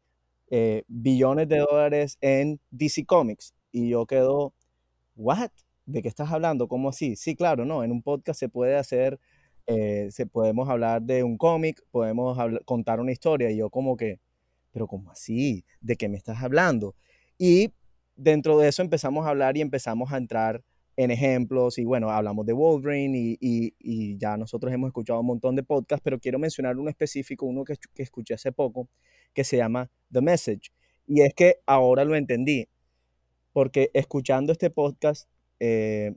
eh, 0.50 0.84
billones 0.88 1.48
de 1.48 1.60
dólares 1.60 2.18
en 2.22 2.60
DC 2.72 3.06
Comics. 3.06 3.54
Y 3.72 3.90
yo 3.90 4.06
quedo, 4.06 4.54
¿what? 5.16 5.52
¿De 5.86 6.02
qué 6.02 6.08
estás 6.08 6.32
hablando? 6.32 6.68
¿Cómo 6.68 6.90
así? 6.90 7.16
Sí, 7.16 7.36
claro, 7.36 7.66
no, 7.66 7.84
en 7.84 7.92
un 7.92 8.02
podcast 8.02 8.40
se 8.40 8.50
puede 8.50 8.76
hacer, 8.76 9.20
eh, 9.68 10.10
se, 10.12 10.26
podemos 10.26 10.70
hablar 10.70 11.02
de 11.02 11.24
un 11.24 11.38
cómic, 11.38 11.84
podemos 11.92 12.38
hablar, 12.40 12.64
contar 12.66 13.00
una 13.00 13.12
historia. 13.12 13.52
Y 13.52 13.58
yo 13.58 13.70
como 13.70 13.98
que, 13.98 14.20
pero 14.72 14.88
¿cómo 14.88 15.12
así? 15.12 15.66
¿De 15.82 15.96
qué 15.96 16.10
me 16.10 16.18
estás 16.18 16.42
hablando? 16.44 16.96
Y 17.38 17.74
dentro 18.16 18.58
de 18.60 18.70
eso 18.70 18.82
empezamos 18.82 19.26
a 19.26 19.30
hablar 19.30 19.58
y 19.58 19.62
empezamos 19.62 20.12
a 20.12 20.18
entrar 20.18 20.64
en 21.00 21.12
ejemplos 21.12 21.78
y 21.78 21.86
bueno, 21.86 22.12
hablamos 22.12 22.46
de 22.46 22.52
Wolverine 22.52 23.18
y, 23.18 23.38
y, 23.40 23.74
y, 23.80 24.18
ya 24.18 24.36
nosotros 24.36 24.74
hemos 24.74 24.90
escuchado 24.90 25.22
un 25.22 25.28
montón 25.28 25.56
de 25.56 25.64
podcasts, 25.64 26.02
pero 26.04 26.20
quiero 26.20 26.40
mencionar 26.40 26.78
uno 26.78 26.90
específico, 26.90 27.46
uno 27.46 27.64
que, 27.64 27.76
que 27.96 28.04
escuché 28.04 28.34
hace 28.34 28.52
poco, 28.52 28.90
que 29.34 29.46
se 29.46 29.56
llama 29.56 29.90
The 30.12 30.20
Message. 30.20 30.74
Y 31.08 31.22
es 31.22 31.34
que 31.34 31.62
ahora 31.66 32.04
lo 32.04 32.18
entendí, 32.18 32.68
porque 33.54 33.92
escuchando 33.94 34.52
este 34.52 34.70
podcast 34.72 35.30
eh, 35.62 36.16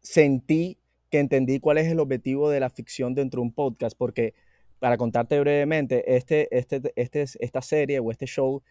sentí 0.00 0.78
que 1.10 1.18
entendí 1.18 1.60
cuál 1.60 1.76
es 1.76 1.92
el 1.92 2.00
objetivo 2.00 2.48
de 2.48 2.60
la 2.60 2.70
ficción 2.70 3.14
dentro 3.14 3.42
de 3.42 3.48
un 3.48 3.52
podcast, 3.52 3.94
porque 3.98 4.32
para 4.78 4.96
contarte 4.96 5.38
brevemente, 5.38 6.16
este, 6.16 6.48
este, 6.56 6.80
este, 6.96 7.26
esta 7.40 7.60
serie 7.60 7.98
o 7.98 8.10
este 8.10 8.24
show 8.24 8.62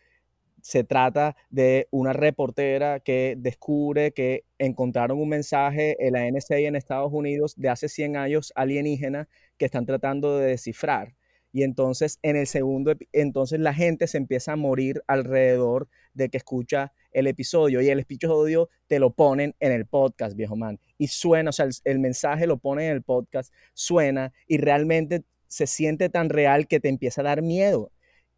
se 0.61 0.83
trata 0.83 1.35
de 1.49 1.87
una 1.91 2.13
reportera 2.13 2.99
que 2.99 3.35
descubre 3.37 4.11
que 4.11 4.45
encontraron 4.57 5.19
un 5.19 5.29
mensaje 5.29 5.95
en 6.05 6.13
la 6.13 6.29
NSA 6.29 6.59
en 6.59 6.75
Estados 6.75 7.11
Unidos 7.11 7.55
de 7.57 7.69
hace 7.69 7.89
100 7.89 8.17
años 8.17 8.53
alienígena 8.55 9.27
que 9.57 9.65
están 9.65 9.85
tratando 9.85 10.37
de 10.37 10.47
descifrar. 10.47 11.15
Y 11.53 11.63
entonces 11.63 12.19
en 12.21 12.37
el 12.37 12.47
segundo, 12.47 12.93
entonces 13.11 13.59
la 13.59 13.73
gente 13.73 14.07
se 14.07 14.17
empieza 14.17 14.53
a 14.53 14.55
morir 14.55 15.03
alrededor 15.07 15.89
de 16.13 16.29
que 16.29 16.37
escucha 16.37 16.93
el 17.11 17.27
episodio 17.27 17.81
y 17.81 17.89
el 17.89 17.99
episodio 17.99 18.69
te 18.87 18.99
lo 18.99 19.13
ponen 19.13 19.55
en 19.59 19.73
el 19.73 19.85
podcast, 19.85 20.37
viejo 20.37 20.55
man. 20.55 20.79
Y 20.97 21.07
suena, 21.07 21.49
o 21.49 21.53
sea, 21.53 21.65
el, 21.65 21.73
el 21.83 21.99
mensaje 21.99 22.47
lo 22.47 22.57
ponen 22.57 22.85
en 22.85 22.93
el 22.93 23.01
podcast, 23.01 23.53
suena 23.73 24.31
y 24.47 24.57
realmente 24.59 25.23
se 25.47 25.67
siente 25.67 26.07
tan 26.07 26.29
real 26.29 26.67
que 26.67 26.79
te 26.79 26.87
empieza 26.87 27.19
a 27.19 27.25
dar 27.25 27.41
miedo 27.41 27.91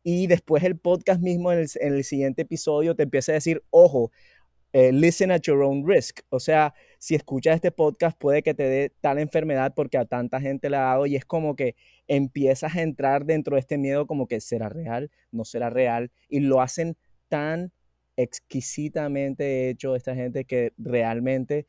y 0.03 0.27
después 0.27 0.63
el 0.63 0.77
podcast 0.77 1.22
mismo 1.22 1.51
en 1.51 1.65
el, 1.79 2.03
siguiente 2.03 2.41
episodio 2.41 2.95
te 2.95 3.03
empieza 3.03 3.31
a 3.31 3.36
decir, 3.36 3.63
ojo, 3.69 4.12
eh, 4.74 4.91
listen 4.91 5.31
at 5.31 5.41
your 5.41 5.63
own 5.63 5.88
risk. 5.88 6.22
O 6.29 6.39
sea, 6.39 6.74
si 7.00 7.15
escuchas 7.15 7.55
este 7.55 7.72
podcast 7.72 8.17
puede 8.19 8.43
que 8.43 8.53
te 8.53 8.63
dé 8.63 8.91
tal 9.01 9.19
enfermedad 9.19 9.74
porque 9.75 9.98
a 9.98 10.05
tanta 10.05 10.41
gente 10.41 10.69
le 10.69 10.77
ha 10.77 10.81
dado 10.81 11.05
y 11.05 11.15
es 11.15 11.25
como 11.25 11.55
que 11.55 11.75
empiezas 12.07 12.75
a 12.75 12.81
entrar 12.81 13.25
dentro 13.25 13.55
de 13.55 13.62
este 13.62 13.77
miedo 13.77 14.05
como 14.07 14.27
que 14.27 14.41
será 14.41 14.69
real, 14.69 15.10
no 15.31 15.45
será 15.45 15.69
real 15.69 16.12
y 16.27 16.41
lo 16.41 16.60
hacen 16.60 16.98
tan 17.29 17.72
exquisitamente 18.17 19.69
hecho 19.69 19.95
esta 19.95 20.15
gente 20.15 20.45
que 20.45 20.74
realmente 20.77 21.65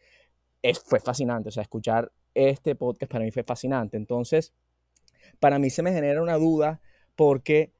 es, 0.63 0.81
fue 0.81 0.99
fascinante. 0.99 1.51
O 1.51 1.53
sea, 1.53 1.63
escuchar 1.63 2.11
este 2.35 2.75
podcast 2.75 3.13
para 3.13 3.25
mí 3.25 3.31
fue 3.31 3.45
fascinante. 3.45 3.97
Entonces, 3.97 4.53
para 5.41 5.59
mí 5.59 5.71
se 5.71 5.83
me 5.83 5.93
genera 5.93 6.23
una 6.23 6.37
duda 6.37 6.81
porque 7.17 7.74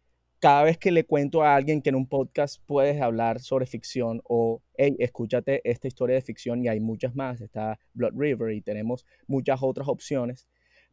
cada 0.45 0.63
vez 0.65 0.77
que 0.77 0.93
le 0.93 1.07
cuento 1.07 1.43
a 1.43 1.57
alguien 1.57 1.81
que 1.81 1.89
en 1.89 1.95
un 1.95 2.07
podcast 2.07 2.61
puedes 2.67 3.01
hablar 3.01 3.41
sobre 3.41 3.65
ficción 3.65 4.21
o, 4.29 4.61
hey, 4.77 4.95
escúchate 4.99 5.63
esta 5.65 5.89
historia 5.89 6.17
de 6.17 6.21
ficción 6.21 6.63
y 6.63 6.69
hay 6.69 6.81
muchas 6.81 7.15
más, 7.17 7.41
está 7.41 7.79
Blood 7.95 8.13
River 8.15 8.53
y 8.53 8.61
tenemos 8.61 9.07
muchas 9.27 9.63
otras 9.63 9.89
opciones, 9.89 10.47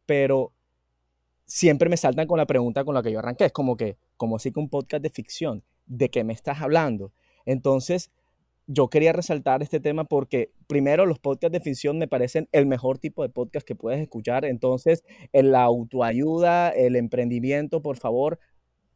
pero 0.06 0.54
siempre 1.44 1.90
me 1.90 1.98
saltan 1.98 2.26
con 2.26 2.38
la 2.38 2.46
pregunta 2.46 2.82
con 2.82 2.94
la 2.94 3.02
que 3.02 3.12
yo 3.12 3.18
arranqué, 3.18 3.44
es 3.44 3.52
como 3.52 3.76
que, 3.76 3.98
como 4.16 4.36
así 4.36 4.52
que 4.52 4.58
un 4.58 4.70
podcast 4.70 5.02
de 5.02 5.10
ficción? 5.10 5.62
¿De 5.84 6.08
qué 6.08 6.24
me 6.24 6.32
estás 6.32 6.62
hablando? 6.62 7.12
Entonces, 7.44 8.10
yo 8.66 8.88
quería 8.88 9.12
resaltar 9.12 9.62
este 9.62 9.80
tema 9.80 10.04
porque 10.04 10.50
primero 10.66 11.04
los 11.04 11.18
podcasts 11.18 11.52
de 11.52 11.60
ficción 11.60 11.98
me 11.98 12.08
parecen 12.08 12.48
el 12.52 12.64
mejor 12.64 12.98
tipo 12.98 13.22
de 13.22 13.28
podcast 13.28 13.66
que 13.66 13.74
puedes 13.74 14.00
escuchar. 14.00 14.46
Entonces, 14.46 15.04
en 15.34 15.52
la 15.52 15.62
autoayuda, 15.62 16.70
el 16.70 16.96
emprendimiento, 16.96 17.82
por 17.82 17.98
favor, 17.98 18.38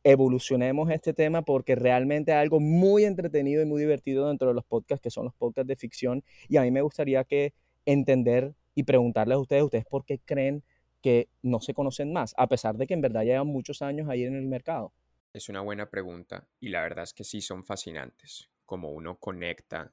evolucionemos 0.07 0.89
este 0.91 1.13
tema 1.13 1.43
porque 1.43 1.75
realmente 1.75 2.33
hay 2.33 2.41
algo 2.41 2.61
muy 2.61 3.05
entretenido 3.05 3.61
y 3.61 3.67
muy 3.67 3.81
divertido 3.81 4.29
dentro 4.29 4.47
de 4.47 4.55
los 4.55 4.65
podcasts 4.65 5.03
que 5.03 5.11
son 5.11 5.25
los 5.25 5.35
podcasts 5.35 5.67
de 5.67 5.75
ficción 5.75 6.23
y 6.49 6.59
a 6.59 6.63
mí 6.63 6.71
me 6.71 6.81
gustaría 6.81 7.25
que 7.25 7.55
entender 7.87 8.55
y 8.77 8.85
preguntarles 8.85 9.35
a 9.35 9.41
ustedes, 9.41 9.65
ustedes 9.65 9.85
por 9.85 10.05
qué 10.05 10.21
creen 10.25 10.63
que 11.03 11.29
no 11.43 11.61
se 11.61 11.75
conocen 11.75 12.13
más, 12.13 12.35
a 12.37 12.47
pesar 12.47 12.77
de 12.77 12.87
que 12.87 12.95
en 12.95 13.01
verdad 13.01 13.25
llevan 13.25 13.49
muchos 13.49 13.83
años 13.83 14.09
ahí 14.09 14.23
en 14.23 14.37
el 14.37 14.47
mercado. 14.47 14.93
Es 15.33 15.49
una 15.49 15.61
buena 15.61 15.91
pregunta 15.91 16.47
y 16.61 16.69
la 16.69 16.83
verdad 16.83 17.03
es 17.03 17.13
que 17.13 17.25
sí 17.25 17.41
son 17.41 17.65
fascinantes, 17.65 18.49
como 18.65 18.91
uno 18.91 19.19
conecta 19.19 19.93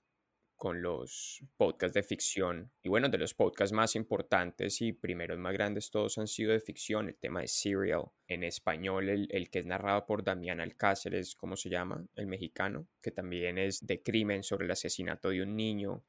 con 0.55 0.81
los 0.81 1.43
podcasts 1.57 1.93
de 1.93 2.03
ficción. 2.03 2.71
Y 2.81 2.89
bueno, 2.89 3.09
de 3.09 3.17
los 3.17 3.33
podcasts 3.33 3.73
más 3.73 3.95
importantes 3.95 4.81
y 4.81 4.93
primeros 4.93 5.37
más 5.37 5.53
grandes, 5.53 5.91
todos 5.91 6.17
han 6.17 6.27
sido 6.27 6.51
de 6.51 6.59
ficción. 6.59 7.09
El 7.09 7.17
tema 7.17 7.41
de 7.41 7.47
Serial, 7.47 8.05
en 8.27 8.43
español, 8.43 9.09
el, 9.09 9.49
que 9.49 9.59
es 9.59 9.65
narrado 9.65 10.05
por 10.05 10.23
Damián 10.23 10.59
Alcáceres, 10.59 11.35
¿cómo 11.35 11.55
se 11.55 11.69
llama? 11.69 12.05
El 12.15 12.27
mexicano, 12.27 12.87
que 13.01 13.11
también 13.11 13.57
es 13.57 13.85
de 13.85 14.01
crimen 14.01 14.43
sobre 14.43 14.65
el 14.65 14.71
asesinato 14.71 15.29
de 15.29 15.43
un 15.43 15.55
niño. 15.55 16.03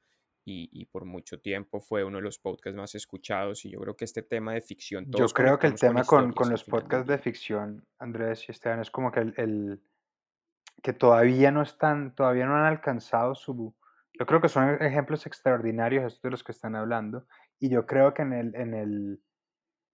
Y, 0.47 0.85
por 0.93 1.07
mucho 1.07 1.41
tiempo 1.41 1.81
fue 1.81 2.05
uno 2.05 2.19
de 2.19 2.23
los 2.23 2.39
podcasts 2.39 2.77
más 2.77 2.95
escuchados 2.95 3.65
y 3.65 3.71
yo 3.71 3.81
creo 3.81 3.97
que 3.97 4.05
este 4.05 4.21
tema 4.21 4.53
de 4.53 4.61
ficción... 4.61 5.07
yo 5.11 5.27
creo 5.29 5.59
que 5.59 5.69
el 5.69 5.75
tema 5.75 6.05
con, 6.05 6.35
con, 6.35 6.51
los 6.51 6.65
podcasts 6.65 7.09
de 7.09 7.17
ficción, 7.17 7.87
Andrés 7.99 8.47
y 8.47 8.53
Esteban, 8.53 8.81
es 8.81 8.91
como 8.91 9.11
que 9.11 9.21
el, 9.21 9.81
que 10.83 10.93
todavía 10.93 11.51
no 11.51 11.63
están, 11.63 12.15
todavía 12.15 12.45
no 12.45 12.57
han 12.57 12.67
alcanzado 12.67 13.35
su, 13.35 13.75
yo 14.19 14.27
creo 14.27 14.41
que 14.41 14.49
son 14.49 14.83
ejemplos 14.83 15.27
extraordinarios 15.27 16.05
estos 16.05 16.23
de 16.23 16.31
los 16.31 16.45
que 16.45 16.53
están 16.53 16.77
hablando 16.77 17.27
y 17.59 17.69
yo 17.69 17.85
creo 17.87 18.15
que 18.15 18.23
en, 18.23 18.33
el, 18.33 18.55
en, 18.55 18.75
el, 18.75 19.23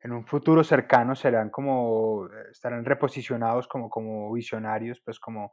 en 0.03 0.13
un 0.13 0.27
futuro 0.27 0.63
cercano 0.63 1.15
serán 1.15 1.51
como, 1.51 2.27
eh, 2.27 2.51
estarán 2.51 2.85
reposicionados 2.85 3.67
como, 3.67 3.89
como 3.89 4.33
visionarios, 4.33 5.01
pues 5.05 5.19
como, 5.19 5.51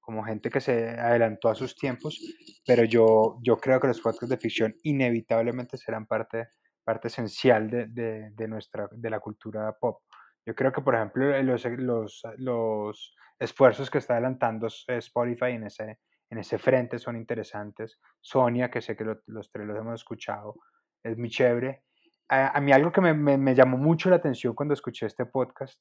como 0.00 0.24
gente 0.24 0.50
que 0.50 0.60
se 0.60 0.90
adelantó 0.90 1.48
a 1.48 1.54
sus 1.54 1.74
tiempos, 1.74 2.20
pero 2.66 2.84
yo, 2.84 3.38
yo 3.42 3.58
creo 3.58 3.80
que 3.80 3.88
los 3.88 4.00
podcasts 4.00 4.28
de 4.28 4.38
ficción 4.38 4.74
inevitablemente 4.82 5.76
serán 5.76 6.06
parte, 6.06 6.48
parte 6.84 7.08
esencial 7.08 7.68
de, 7.68 7.86
de, 7.86 8.30
de 8.30 8.48
nuestra, 8.48 8.88
de 8.92 9.10
la 9.10 9.20
cultura 9.20 9.76
pop. 9.78 10.02
Yo 10.46 10.54
creo 10.54 10.72
que, 10.72 10.80
por 10.80 10.94
ejemplo, 10.94 11.42
los, 11.42 11.64
los, 11.64 12.22
los 12.38 13.16
esfuerzos 13.38 13.90
que 13.90 13.98
está 13.98 14.14
adelantando 14.14 14.68
Spotify 14.68 15.52
en 15.52 15.64
ese, 15.64 15.98
en 16.30 16.38
ese 16.38 16.58
frente 16.58 16.98
son 16.98 17.16
interesantes. 17.16 17.98
Sonia, 18.20 18.70
que 18.70 18.80
sé 18.80 18.96
que 18.96 19.04
los 19.26 19.50
tres 19.50 19.66
los 19.66 19.78
hemos 19.78 20.00
escuchado, 20.00 20.56
es 21.02 21.16
muy 21.16 21.30
chévere. 21.30 21.82
A, 22.28 22.60
mí 22.60 22.72
algo 22.72 22.90
que 22.90 23.00
me, 23.00 23.14
me, 23.14 23.54
llamó 23.54 23.78
mucho 23.78 24.10
la 24.10 24.16
atención 24.16 24.54
cuando 24.54 24.74
escuché 24.74 25.06
este 25.06 25.26
podcast, 25.26 25.80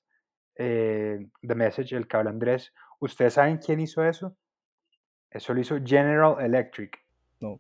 eh, 0.56 1.28
The 1.42 1.56
Message, 1.56 1.96
el 1.96 2.08
que 2.08 2.18
habla 2.18 2.30
Andrés, 2.30 2.72
¿ustedes 3.00 3.34
saben 3.34 3.58
quién 3.58 3.80
hizo 3.80 4.04
eso? 4.04 4.38
Eso 5.32 5.54
lo 5.56 5.60
hizo 5.60 5.80
General 5.84 6.36
Electric. 6.40 6.96
No. 7.42 7.60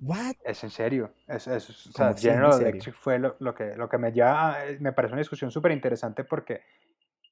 What? 0.00 0.36
Es 0.44 0.64
en 0.64 0.70
serio. 0.70 1.12
Es, 1.28 1.46
es, 1.46 1.88
o 1.88 1.92
sea, 1.92 2.14
General 2.14 2.58
Electric 2.58 2.94
fue 2.94 3.18
lo, 3.18 3.36
lo, 3.40 3.54
que, 3.54 3.76
lo 3.76 3.88
que 3.90 3.98
me 3.98 4.10
lleva, 4.10 4.56
me 4.80 4.94
parece 4.94 5.12
una 5.12 5.20
discusión 5.20 5.50
súper 5.50 5.72
interesante 5.72 6.24
porque 6.24 6.62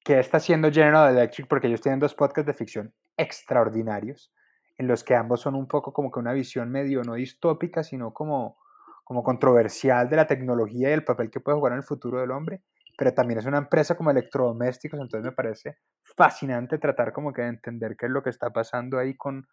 ¿qué 0.04 0.20
está 0.20 0.36
haciendo 0.36 0.70
General 0.70 1.10
Electric? 1.10 1.48
Porque 1.48 1.66
ellos 1.66 1.80
tienen 1.80 1.98
dos 1.98 2.14
podcasts 2.14 2.46
de 2.46 2.54
ficción 2.54 2.94
extraordinarios, 3.16 4.32
en 4.78 4.86
los 4.88 5.02
que 5.04 5.14
ambos 5.14 5.40
son 5.40 5.54
un 5.54 5.66
poco 5.66 5.92
como 5.92 6.10
que 6.10 6.20
una 6.20 6.32
visión 6.32 6.70
medio 6.70 7.02
no 7.02 7.14
distópica, 7.14 7.82
sino 7.82 8.12
como, 8.12 8.58
como 9.04 9.22
controversial 9.22 10.08
de 10.08 10.16
la 10.16 10.26
tecnología 10.26 10.90
y 10.90 10.92
el 10.92 11.04
papel 11.04 11.30
que 11.30 11.40
puede 11.40 11.56
jugar 11.56 11.72
en 11.72 11.78
el 11.78 11.84
futuro 11.84 12.20
del 12.20 12.30
hombre, 12.32 12.62
pero 12.96 13.12
también 13.14 13.38
es 13.40 13.46
una 13.46 13.58
empresa 13.58 13.96
como 13.96 14.10
electrodomésticos, 14.10 15.00
entonces 15.00 15.24
me 15.24 15.32
parece 15.32 15.78
fascinante 16.16 16.78
tratar 16.78 17.12
como 17.12 17.32
que 17.32 17.42
de 17.42 17.48
entender 17.48 17.96
qué 17.96 18.06
es 18.06 18.12
lo 18.12 18.22
que 18.22 18.30
está 18.30 18.50
pasando 18.50 18.98
ahí 18.98 19.16
con, 19.16 19.46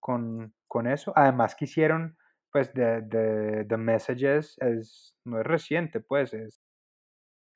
con, 0.00 0.54
con 0.66 0.86
eso. 0.86 1.12
Además 1.16 1.54
que 1.54 1.66
hicieron, 1.66 2.16
pues, 2.50 2.72
de, 2.74 3.02
de, 3.02 3.64
The 3.68 3.76
Messages, 3.76 4.56
es, 4.58 5.14
no 5.24 5.40
es 5.40 5.46
reciente, 5.46 6.00
pues, 6.00 6.34
es 6.34 6.60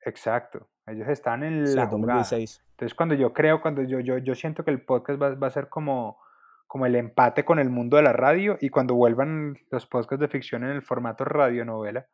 exacto. 0.04 0.68
Ellos 0.86 1.08
están 1.08 1.44
en 1.44 1.76
la 1.76 1.86
jugada. 1.86 2.22
Entonces, 2.22 2.94
cuando 2.94 3.14
yo 3.14 3.32
creo, 3.32 3.60
cuando 3.60 3.82
yo, 3.82 4.00
yo, 4.00 4.18
yo 4.18 4.34
siento 4.34 4.64
que 4.64 4.72
el 4.72 4.84
podcast 4.84 5.20
va, 5.20 5.34
va, 5.34 5.46
a 5.46 5.50
ser 5.50 5.68
como, 5.68 6.18
como 6.66 6.86
el 6.86 6.96
empate 6.96 7.44
con 7.44 7.58
el 7.58 7.70
mundo 7.70 7.96
de 7.96 8.02
la 8.02 8.12
radio 8.12 8.56
y 8.60 8.68
cuando 8.68 8.94
vuelvan 8.94 9.56
los 9.70 9.86
podcasts 9.86 10.20
de 10.20 10.28
ficción 10.28 10.64
en 10.64 10.70
el 10.70 10.82
formato 10.82 11.24
radionovela, 11.24 12.06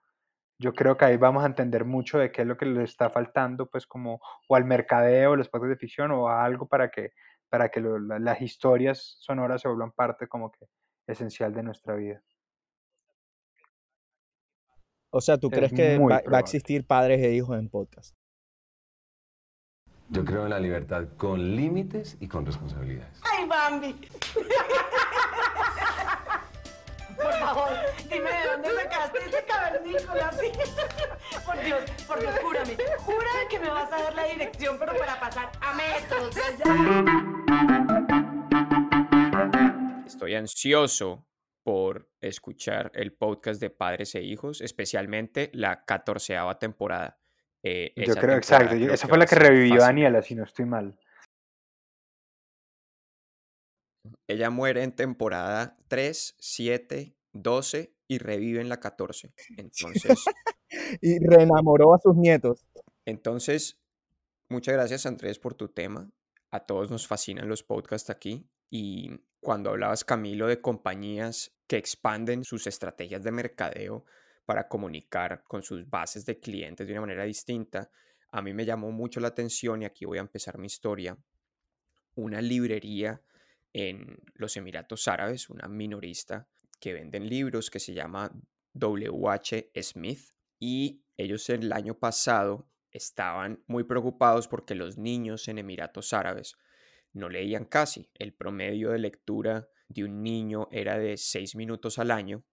yo 0.59 0.75
creo 0.75 0.97
que 0.97 1.05
ahí 1.05 1.17
vamos 1.17 1.45
a 1.45 1.47
entender 1.47 1.85
mucho 1.85 2.19
de 2.19 2.33
qué 2.33 2.43
es 2.43 2.49
lo 2.49 2.57
que 2.57 2.67
le 2.67 2.83
está 2.83 3.09
faltando, 3.11 3.67
pues 3.67 3.87
como 3.87 4.21
o 4.49 4.57
al 4.57 4.65
mercadeo, 4.65 5.37
los 5.37 5.49
podcasts 5.49 5.71
de 5.71 5.77
ficción 5.77 6.11
o 6.11 6.29
a 6.29 6.45
algo 6.45 6.67
para 6.67 6.91
que, 6.91 7.13
para 7.49 7.71
que 7.71 7.81
las 7.81 8.43
historias 8.43 9.17
sonoras 9.21 9.63
se 9.63 9.69
vuelvan 9.69 9.93
parte 9.93 10.27
como 10.27 10.51
que 10.51 10.67
esencial 11.07 11.55
de 11.55 11.63
nuestra 11.63 11.95
vida. 11.95 12.23
O 15.11 15.21
sea, 15.23 15.39
¿tú 15.39 15.49
crees 15.49 15.73
que 15.73 15.97
va, 15.97 16.21
va, 16.31 16.37
a 16.37 16.41
existir 16.41 16.87
padres 16.87 17.23
e 17.23 17.33
hijos 17.33 17.59
en 17.59 17.71
podcast? 17.71 18.18
Yo 20.11 20.25
creo 20.25 20.45
en 20.45 20.50
la 20.50 20.59
libertad 20.59 21.05
con 21.19 21.55
límites 21.55 22.17
y 22.19 22.29
con 22.29 22.47
responsabilidades. 22.47 23.21
¡Ay, 23.23 23.47
Bambi! 23.47 23.95
Por 27.17 27.33
favor, 27.35 27.69
dime 28.09 28.31
de 28.31 28.49
dónde 28.53 28.71
sacaste 28.75 29.19
ese 29.27 29.45
cavernícola 29.45 30.29
así. 30.29 30.53
Por 31.45 31.61
Dios, 31.62 31.81
por 32.07 32.21
Dios, 32.21 32.35
júrame. 32.43 32.77
Jura 32.99 33.31
que 33.50 33.59
me 33.59 33.69
vas 33.69 33.93
a 33.93 34.03
dar 34.03 34.15
la 34.15 34.25
dirección, 34.25 34.79
pero 34.79 34.97
para 34.97 35.21
pasar 35.21 35.50
a 35.61 35.75
metros. 35.75 36.37
Estoy 40.07 40.35
ansioso 40.37 41.27
por 41.62 42.09
escuchar 42.23 42.93
el 42.95 43.12
podcast 43.12 43.61
de 43.61 43.69
Padres 43.69 44.15
e 44.15 44.23
Hijos, 44.23 44.62
especialmente 44.62 45.50
la 45.53 45.85
catorceava 45.85 46.59
temporada. 46.59 47.19
Eh, 47.71 47.93
yo 47.97 48.15
creo, 48.15 48.37
exacto. 48.37 48.75
esa 48.75 49.09
fue 49.09 49.19
la 49.19 49.27
que 49.27 49.35
revivió 49.35 49.81
Daniela, 49.81 50.23
si 50.23 50.35
no 50.35 50.45
estoy 50.45 50.65
mal. 50.65 50.99
Ella 54.27 54.49
muere 54.49 54.83
en 54.83 54.93
temporada 54.93 55.77
3, 55.89 56.37
7, 56.39 57.15
12 57.35 57.95
y 58.09 58.19
revive 58.19 58.63
en 58.63 58.71
la 58.71 58.81
14. 58.81 59.35
Entonces. 59.59 60.25
y 61.03 61.19
reenamoró 61.19 61.93
a 61.93 61.99
sus 61.99 62.17
nietos. 62.17 62.65
Entonces, 63.05 63.79
muchas 64.49 64.73
gracias, 64.73 65.05
Andrés, 65.05 65.39
por 65.39 65.53
tu 65.55 65.69
tema. 65.69 66.11
A 66.51 66.61
todos 66.61 66.91
nos 66.91 67.07
fascinan 67.07 67.51
los 67.51 67.63
podcasts 67.63 68.09
aquí. 68.09 68.49
Y 68.71 69.11
cuando 69.41 69.69
hablabas, 69.69 70.05
Camilo, 70.05 70.47
de 70.47 70.63
compañías 70.63 71.55
que 71.67 71.77
expanden 71.77 72.45
sus 72.45 72.67
estrategias 72.67 73.23
de 73.23 73.31
mercadeo, 73.31 74.07
para 74.49 74.67
comunicar 74.67 75.45
con 75.47 75.62
sus 75.62 75.87
bases 75.90 76.25
de 76.25 76.40
clientes 76.40 76.87
de 76.87 76.95
una 76.95 77.02
manera 77.02 77.25
distinta. 77.25 77.90
A 78.31 78.40
mí 78.40 78.55
me 78.55 78.64
llamó 78.64 78.90
mucho 78.90 79.21
la 79.21 79.28
atención 79.28 79.83
y 79.83 79.85
aquí 79.85 80.07
voy 80.07 80.17
a 80.17 80.23
empezar 80.23 80.57
mi 80.57 80.69
historia. 80.69 81.19
Una 82.14 82.40
librería 82.40 83.21
en 83.75 84.17
los 84.33 84.57
Emiratos 84.57 85.07
Árabes, 85.07 85.50
una 85.50 85.69
minorista 85.69 86.49
que 86.81 86.95
venden 86.95 87.28
libros 87.28 87.69
que 87.69 87.78
se 87.78 87.93
llama 87.93 88.33
WH 88.73 89.71
Smith 89.83 90.31
y 90.59 91.02
ellos 91.19 91.50
el 91.50 91.71
año 91.71 91.99
pasado 91.99 92.71
estaban 92.90 93.62
muy 93.67 93.85
preocupados 93.85 94.49
porque 94.49 94.75
los 94.75 94.97
niños 94.97 95.47
en 95.49 95.59
Emiratos 95.59 96.14
Árabes 96.14 96.57
no 97.12 97.28
leían 97.28 97.67
casi. 97.67 98.11
El 98.14 98.33
promedio 98.33 98.93
de 98.93 98.99
lectura 98.99 99.69
de 99.88 100.05
un 100.05 100.23
niño 100.23 100.69
era 100.71 100.99
de 100.99 101.19
6 101.19 101.55
minutos 101.55 101.99
al 101.99 102.11
año 102.11 102.45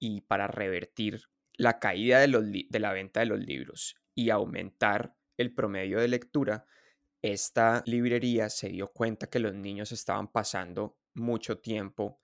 y 0.00 0.22
para 0.22 0.48
revertir 0.48 1.22
la 1.52 1.78
caída 1.78 2.18
de, 2.18 2.66
de 2.68 2.80
la 2.80 2.92
venta 2.92 3.20
de 3.20 3.26
los 3.26 3.38
libros 3.38 3.96
y 4.16 4.30
aumentar 4.30 5.14
el 5.36 5.54
promedio 5.54 6.00
de 6.00 6.08
lectura, 6.08 6.66
esta 7.22 7.84
librería 7.86 8.48
se 8.48 8.70
dio 8.70 8.88
cuenta 8.92 9.28
que 9.28 9.38
los 9.38 9.54
niños 9.54 9.92
estaban 9.92 10.32
pasando 10.32 10.98
mucho 11.14 11.58
tiempo 11.58 12.20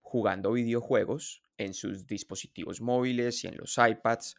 jugando 0.00 0.52
videojuegos 0.52 1.42
en 1.56 1.74
sus 1.74 2.06
dispositivos 2.06 2.80
móviles 2.80 3.42
y 3.44 3.48
en 3.48 3.56
los 3.56 3.76
iPads 3.78 4.36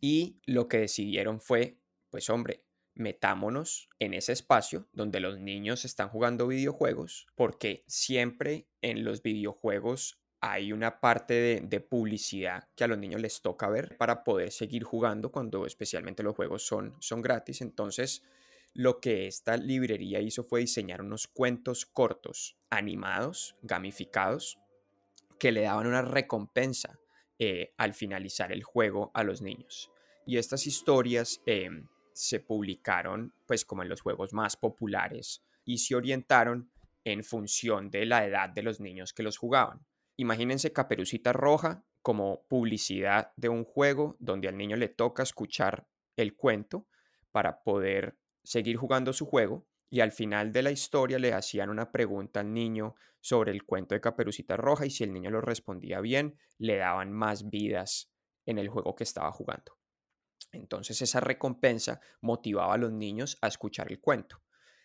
y 0.00 0.40
lo 0.46 0.68
que 0.68 0.78
decidieron 0.78 1.40
fue, 1.40 1.78
pues 2.10 2.30
hombre, 2.30 2.64
metámonos 2.94 3.88
en 3.98 4.14
ese 4.14 4.32
espacio 4.32 4.88
donde 4.92 5.20
los 5.20 5.38
niños 5.38 5.84
están 5.84 6.08
jugando 6.08 6.46
videojuegos, 6.46 7.26
porque 7.34 7.84
siempre 7.86 8.68
en 8.82 9.04
los 9.04 9.22
videojuegos 9.22 10.20
hay 10.40 10.72
una 10.72 11.00
parte 11.00 11.60
de, 11.60 11.80
publicidad 11.80 12.68
que 12.74 12.84
a 12.84 12.86
los 12.86 12.98
niños 12.98 13.20
les 13.20 13.42
toca 13.42 13.68
ver 13.68 13.96
para 13.98 14.24
poder 14.24 14.50
seguir 14.52 14.84
jugando 14.84 15.30
cuando 15.30 15.66
especialmente 15.66 16.22
los 16.22 16.34
juegos 16.34 16.66
son, 16.66 16.96
son 17.00 17.20
gratis. 17.20 17.60
Entonces, 17.60 18.22
lo 18.72 19.00
que 19.00 19.26
esta 19.26 19.56
librería 19.56 20.20
hizo 20.20 20.44
fue 20.44 20.60
diseñar 20.60 21.02
unos 21.02 21.26
cuentos 21.26 21.84
cortos, 21.84 22.56
animados, 22.70 23.56
gamificados, 23.62 24.58
que 25.38 25.52
le 25.52 25.62
daban 25.62 25.86
una 25.86 26.02
recompensa 26.02 26.98
eh, 27.38 27.74
al 27.76 27.94
finalizar 27.94 28.52
el 28.52 28.62
juego 28.62 29.10
a 29.14 29.24
los 29.24 29.42
niños. 29.42 29.90
Y 30.26 30.38
estas 30.38 30.66
historias 30.66 31.42
em, 31.46 31.88
se 32.12 32.40
publicaron 32.40 33.34
pues 33.46 33.64
como 33.64 33.82
en 33.82 33.88
los 33.88 34.00
juegos 34.00 34.32
más 34.32 34.56
populares 34.56 35.42
y 35.64 35.78
se 35.78 35.94
orientaron 35.94 36.70
en 37.04 37.24
función 37.24 37.90
de 37.90 38.06
la 38.06 38.26
edad 38.26 38.50
de 38.50 38.62
los 38.62 38.80
niños 38.80 39.12
que 39.12 39.22
los 39.22 39.38
jugaban. 39.38 39.84
Imagínense 40.20 40.70
Caperucita 40.70 41.32
Roja 41.32 41.82
como 42.02 42.46
publicidad 42.46 43.32
de 43.36 43.48
un 43.48 43.64
juego 43.64 44.16
donde 44.18 44.48
al 44.48 44.58
niño 44.58 44.76
le 44.76 44.90
toca 44.90 45.22
escuchar 45.22 45.88
el 46.14 46.36
cuento 46.36 46.86
para 47.30 47.62
poder 47.62 48.18
seguir 48.44 48.76
jugando 48.76 49.14
su 49.14 49.24
juego 49.24 49.66
y 49.88 50.00
al 50.00 50.12
final 50.12 50.52
de 50.52 50.60
la 50.60 50.72
historia 50.72 51.18
le 51.18 51.32
hacían 51.32 51.70
una 51.70 51.90
pregunta 51.90 52.40
al 52.40 52.52
niño 52.52 52.96
sobre 53.22 53.50
el 53.52 53.64
cuento 53.64 53.94
de 53.94 54.02
Caperucita 54.02 54.58
Roja 54.58 54.84
y 54.84 54.90
si 54.90 55.04
el 55.04 55.14
niño 55.14 55.30
lo 55.30 55.40
respondía 55.40 56.02
bien, 56.02 56.36
le 56.58 56.76
daban 56.76 57.12
más 57.12 57.48
vidas 57.48 58.12
en 58.44 58.58
el 58.58 58.68
juego 58.68 58.94
que 58.94 59.04
estaba 59.04 59.32
jugando. 59.32 59.78
Entonces 60.52 61.00
esa 61.00 61.20
recompensa 61.20 61.98
motivaba 62.20 62.74
a 62.74 62.78
los 62.78 62.92
niños 62.92 63.38
a 63.40 63.48
escuchar 63.48 63.90
el 63.90 64.00
cuento. 64.00 64.42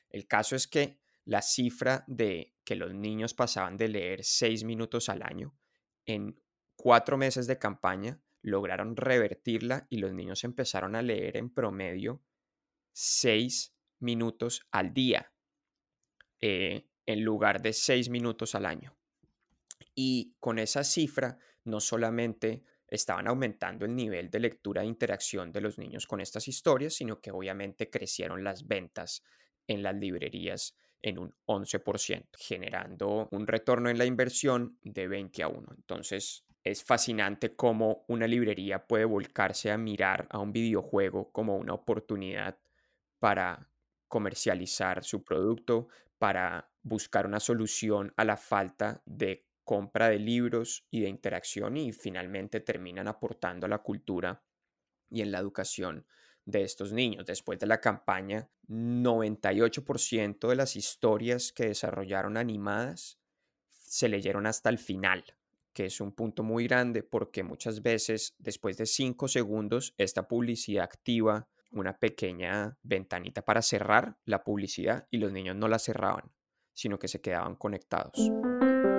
El 0.09 0.27
caso 0.27 0.55
es 0.55 0.65
que 0.65 1.01
la 1.25 1.41
cifra 1.41 2.03
de 2.07 2.53
que 2.63 2.75
los 2.75 2.93
niños 2.93 3.33
pasaban 3.33 3.77
de 3.77 3.89
leer 3.89 4.23
seis 4.23 4.63
minutos 4.63 5.09
al 5.09 5.23
año 5.23 5.57
en 6.05 6.39
cuatro 6.75 7.17
meses 7.17 7.47
de 7.47 7.57
campaña 7.57 8.21
lograron 8.41 8.95
revertirla 8.95 9.87
y 9.89 9.97
los 9.97 10.13
niños 10.13 10.43
empezaron 10.43 10.95
a 10.95 11.01
leer 11.01 11.37
en 11.37 11.51
promedio 11.51 12.23
seis 12.93 13.75
minutos 13.99 14.67
al 14.71 14.93
día 14.93 15.33
eh, 16.41 16.87
en 17.07 17.23
lugar 17.23 17.61
de 17.61 17.73
seis 17.73 18.09
minutos 18.09 18.53
al 18.53 18.67
año. 18.67 18.95
Y 19.95 20.35
con 20.39 20.59
esa 20.59 20.83
cifra 20.83 21.39
no 21.63 21.79
solamente 21.79 22.63
estaban 22.87 23.27
aumentando 23.27 23.85
el 23.85 23.95
nivel 23.95 24.29
de 24.29 24.39
lectura 24.39 24.83
e 24.83 24.85
interacción 24.85 25.51
de 25.51 25.61
los 25.61 25.79
niños 25.79 26.05
con 26.05 26.21
estas 26.21 26.47
historias, 26.47 26.93
sino 26.93 27.19
que 27.19 27.31
obviamente 27.31 27.89
crecieron 27.89 28.43
las 28.43 28.67
ventas 28.67 29.23
en 29.67 29.81
las 29.81 29.95
librerías 29.95 30.77
en 31.05 31.19
un 31.19 31.35
11%, 31.45 32.29
generando 32.35 33.27
un 33.29 33.45
retorno 33.45 33.91
en 33.91 33.99
la 33.99 34.05
inversión 34.05 34.79
de 34.81 35.07
20 35.07 35.43
a 35.43 35.47
1. 35.49 35.67
Entonces, 35.77 36.47
es 36.63 36.83
fascinante 36.83 37.55
cómo 37.55 38.05
una 38.07 38.25
librería 38.25 38.87
puede 38.87 39.05
volcarse 39.05 39.69
a 39.69 39.77
mirar 39.77 40.27
a 40.31 40.39
un 40.39 40.51
videojuego 40.51 41.31
como 41.31 41.57
una 41.57 41.75
oportunidad 41.75 42.57
para 43.19 43.69
comercializar 44.07 45.03
su 45.03 45.23
producto, 45.23 45.89
para 46.17 46.71
buscar 46.81 47.27
una 47.27 47.39
solución 47.39 48.11
a 48.17 48.25
la 48.25 48.35
falta 48.35 49.03
de 49.05 49.45
compra 49.63 50.09
de 50.09 50.17
libros 50.17 50.87
y 50.89 51.01
de 51.01 51.09
interacción 51.09 51.77
y 51.77 51.91
finalmente 51.91 52.61
terminan 52.61 53.07
aportando 53.07 53.67
a 53.67 53.69
la 53.69 53.83
cultura 53.83 54.43
y 55.11 55.21
en 55.21 55.31
la 55.31 55.37
educación 55.37 56.07
de 56.45 56.63
estos 56.63 56.93
niños. 56.93 57.25
Después 57.25 57.59
de 57.59 57.67
la 57.67 57.81
campaña, 57.81 58.49
98% 58.67 60.47
de 60.47 60.55
las 60.55 60.75
historias 60.75 61.51
que 61.51 61.67
desarrollaron 61.67 62.37
animadas 62.37 63.19
se 63.69 64.09
leyeron 64.09 64.45
hasta 64.45 64.69
el 64.69 64.77
final, 64.77 65.23
que 65.73 65.85
es 65.85 66.01
un 66.01 66.11
punto 66.13 66.43
muy 66.43 66.67
grande 66.67 67.03
porque 67.03 67.43
muchas 67.43 67.81
veces 67.81 68.35
después 68.39 68.77
de 68.77 68.85
5 68.85 69.27
segundos 69.27 69.93
esta 69.97 70.27
publicidad 70.27 70.85
activa 70.85 71.47
una 71.71 71.97
pequeña 71.97 72.77
ventanita 72.83 73.43
para 73.43 73.61
cerrar 73.61 74.17
la 74.25 74.43
publicidad 74.43 75.07
y 75.11 75.17
los 75.17 75.31
niños 75.31 75.55
no 75.55 75.67
la 75.67 75.79
cerraban, 75.79 76.31
sino 76.73 76.97
que 76.97 77.07
se 77.07 77.21
quedaban 77.21 77.55
conectados. 77.55 78.13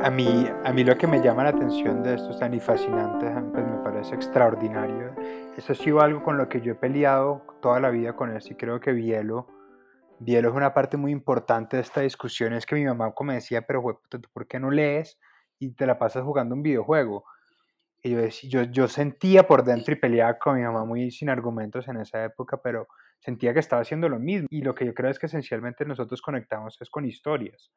A 0.02 0.10
mí, 0.10 0.48
a 0.64 0.72
mí 0.72 0.84
lo 0.84 0.96
que 0.96 1.06
me 1.06 1.20
llama 1.20 1.42
la 1.42 1.50
atención 1.50 2.02
de 2.02 2.14
esto 2.14 2.38
tan 2.38 2.54
y 2.54 2.60
fascinante, 2.60 3.26
pues 3.52 3.66
me 3.66 3.78
parece 3.82 4.14
extraordinario. 4.14 5.14
Eso 5.56 5.72
ha 5.72 5.74
sido 5.74 6.00
algo 6.00 6.22
con 6.22 6.38
lo 6.38 6.48
que 6.48 6.60
yo 6.60 6.72
he 6.72 6.74
peleado 6.76 7.42
toda 7.60 7.80
la 7.80 7.90
vida 7.90 8.14
con 8.14 8.34
esto 8.36 8.52
y 8.52 8.56
creo 8.56 8.78
que 8.78 8.92
Bielo, 8.92 9.48
Bielo 10.20 10.50
es 10.50 10.54
una 10.54 10.72
parte 10.72 10.96
muy 10.96 11.10
importante 11.10 11.76
de 11.76 11.82
esta 11.82 12.02
discusión. 12.02 12.52
Es 12.52 12.66
que 12.66 12.76
mi 12.76 12.84
mamá 12.84 13.12
como 13.12 13.32
decía, 13.32 13.62
pero 13.62 13.82
¿por 13.82 14.46
qué 14.46 14.60
no 14.60 14.70
lees 14.70 15.18
y 15.58 15.70
te 15.70 15.86
la 15.86 15.98
pasas 15.98 16.22
jugando 16.22 16.54
un 16.54 16.62
videojuego? 16.62 17.24
Y 18.02 18.10
yo, 18.10 18.28
yo, 18.44 18.62
yo 18.62 18.88
sentía 18.88 19.46
por 19.46 19.64
dentro 19.64 19.92
y 19.92 19.96
peleaba 19.96 20.38
con 20.38 20.56
mi 20.56 20.62
mamá 20.62 20.84
muy 20.84 21.10
sin 21.10 21.30
argumentos 21.30 21.88
en 21.88 21.96
esa 21.96 22.24
época, 22.24 22.60
pero 22.62 22.86
sentía 23.18 23.52
que 23.52 23.60
estaba 23.60 23.82
haciendo 23.82 24.08
lo 24.08 24.18
mismo. 24.18 24.46
Y 24.50 24.62
lo 24.62 24.74
que 24.74 24.86
yo 24.86 24.94
creo 24.94 25.10
es 25.10 25.18
que 25.18 25.26
esencialmente 25.26 25.84
nosotros 25.84 26.22
conectamos 26.22 26.76
es 26.80 26.90
con 26.90 27.04
historias 27.04 27.72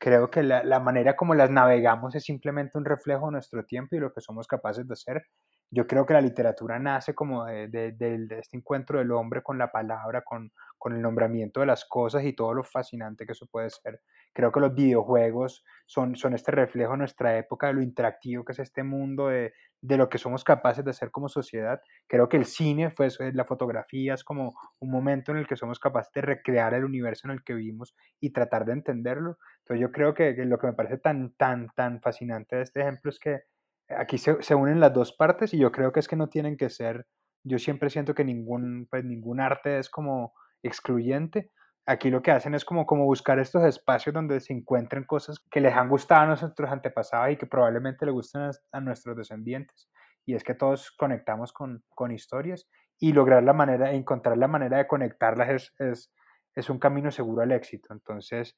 creo 0.00 0.30
que 0.30 0.42
la, 0.42 0.64
la, 0.64 0.80
manera 0.80 1.14
como 1.14 1.34
las 1.34 1.50
navegamos 1.50 2.14
es 2.14 2.24
simplemente 2.24 2.78
un 2.78 2.86
reflejo 2.86 3.26
de 3.26 3.32
nuestro 3.32 3.64
tiempo 3.66 3.94
y 3.94 4.00
lo 4.00 4.12
que 4.12 4.22
somos 4.22 4.46
capaces 4.48 4.88
de 4.88 4.94
hacer. 4.94 5.26
Yo 5.70 5.86
creo 5.86 6.06
que 6.06 6.14
la 6.14 6.22
literatura 6.22 6.78
nace 6.78 7.14
como 7.14 7.44
de, 7.44 7.68
de, 7.68 8.26
este 8.40 8.56
encuentro 8.56 8.98
del 8.98 9.12
hombre 9.12 9.42
con 9.42 9.58
la 9.58 9.70
palabra, 9.70 10.22
con, 10.22 10.50
con, 10.78 10.94
el 10.94 11.02
nombramiento 11.02 11.60
de 11.60 11.66
las 11.66 11.84
cosas 11.84 12.24
y 12.24 12.32
todo 12.32 12.54
lo 12.54 12.64
fascinante 12.64 13.26
que 13.26 13.32
eso 13.32 13.46
puede 13.46 13.68
ser. 13.70 14.00
Creo 14.32 14.52
que 14.52 14.60
los 14.60 14.74
videojuegos 14.74 15.64
son, 15.86 16.14
son 16.16 16.34
este 16.34 16.52
reflejo 16.52 16.92
de 16.92 16.98
nuestra 16.98 17.36
época, 17.36 17.68
de 17.68 17.74
lo 17.74 17.82
interactivo 17.82 18.44
que 18.44 18.52
es 18.52 18.58
este 18.60 18.82
mundo, 18.82 19.28
de, 19.28 19.52
de 19.82 19.96
lo 19.96 20.08
que 20.08 20.18
somos 20.18 20.44
capaces 20.44 20.84
de 20.84 20.90
hacer 20.90 21.10
como 21.10 21.28
sociedad. 21.28 21.80
Creo 22.06 22.28
que 22.28 22.36
el 22.36 22.44
cine, 22.44 22.90
fue, 22.90 23.08
la 23.32 23.44
fotografía 23.44 24.14
es 24.14 24.24
como 24.24 24.54
un 24.78 24.90
momento 24.90 25.32
en 25.32 25.38
el 25.38 25.46
que 25.46 25.56
somos 25.56 25.78
capaces 25.78 26.12
de 26.12 26.20
recrear 26.20 26.74
el 26.74 26.84
universo 26.84 27.26
en 27.26 27.32
el 27.32 27.42
que 27.42 27.54
vivimos 27.54 27.94
y 28.20 28.30
tratar 28.30 28.66
de 28.66 28.72
entenderlo. 28.72 29.38
Entonces 29.60 29.80
yo 29.80 29.90
creo 29.90 30.14
que, 30.14 30.32
lo 30.44 30.58
que 30.58 30.66
me 30.66 30.74
parece 30.74 30.98
tan, 30.98 31.32
tan, 31.36 31.68
tan 31.74 32.00
fascinante 32.00 32.56
de 32.56 32.62
este 32.62 32.80
ejemplo 32.80 33.10
es 33.10 33.18
que 33.18 33.40
aquí 33.88 34.18
se, 34.18 34.40
se, 34.42 34.54
unen 34.54 34.80
las 34.80 34.92
dos 34.92 35.12
partes 35.12 35.54
y 35.54 35.58
yo 35.58 35.72
creo 35.72 35.92
que 35.92 36.00
es 36.00 36.08
que 36.08 36.16
no 36.16 36.28
tienen 36.28 36.56
que 36.56 36.68
ser, 36.68 37.06
yo 37.42 37.58
siempre 37.58 37.90
siento 37.90 38.14
que 38.14 38.24
ningún, 38.24 38.86
pues, 38.90 39.04
ningún 39.04 39.40
arte 39.40 39.78
es 39.78 39.88
como 39.88 40.34
excluyente, 40.62 41.50
aquí 41.86 42.10
lo 42.10 42.22
que 42.22 42.30
hacen 42.30 42.54
es 42.54 42.64
como, 42.64 42.86
como 42.86 43.04
buscar 43.04 43.38
estos 43.38 43.64
espacios 43.64 44.14
donde 44.14 44.40
se 44.40 44.52
encuentren 44.52 45.04
cosas 45.04 45.38
que 45.50 45.60
les 45.60 45.74
han 45.74 45.88
gustado 45.88 46.22
a 46.22 46.26
nuestros 46.26 46.70
antepasados 46.70 47.32
y 47.32 47.36
que 47.36 47.46
probablemente 47.46 48.06
le 48.06 48.12
gusten 48.12 48.50
a, 48.72 48.80
nuestros 48.80 49.16
descendientes. 49.16 49.90
Y 50.26 50.34
es 50.34 50.44
que 50.44 50.54
todos 50.54 50.92
conectamos 50.92 51.52
con, 51.52 51.82
con, 51.88 52.12
historias 52.12 52.68
y 52.98 53.12
lograr 53.12 53.42
la 53.42 53.52
manera, 53.52 53.92
encontrar 53.92 54.36
la 54.38 54.48
manera 54.48 54.78
de 54.78 54.86
conectarlas 54.86 55.48
es, 55.48 55.74
es, 55.78 56.12
es 56.54 56.70
un 56.70 56.78
camino 56.78 57.10
seguro 57.10 57.42
al 57.42 57.52
éxito. 57.52 57.92
Entonces, 57.92 58.56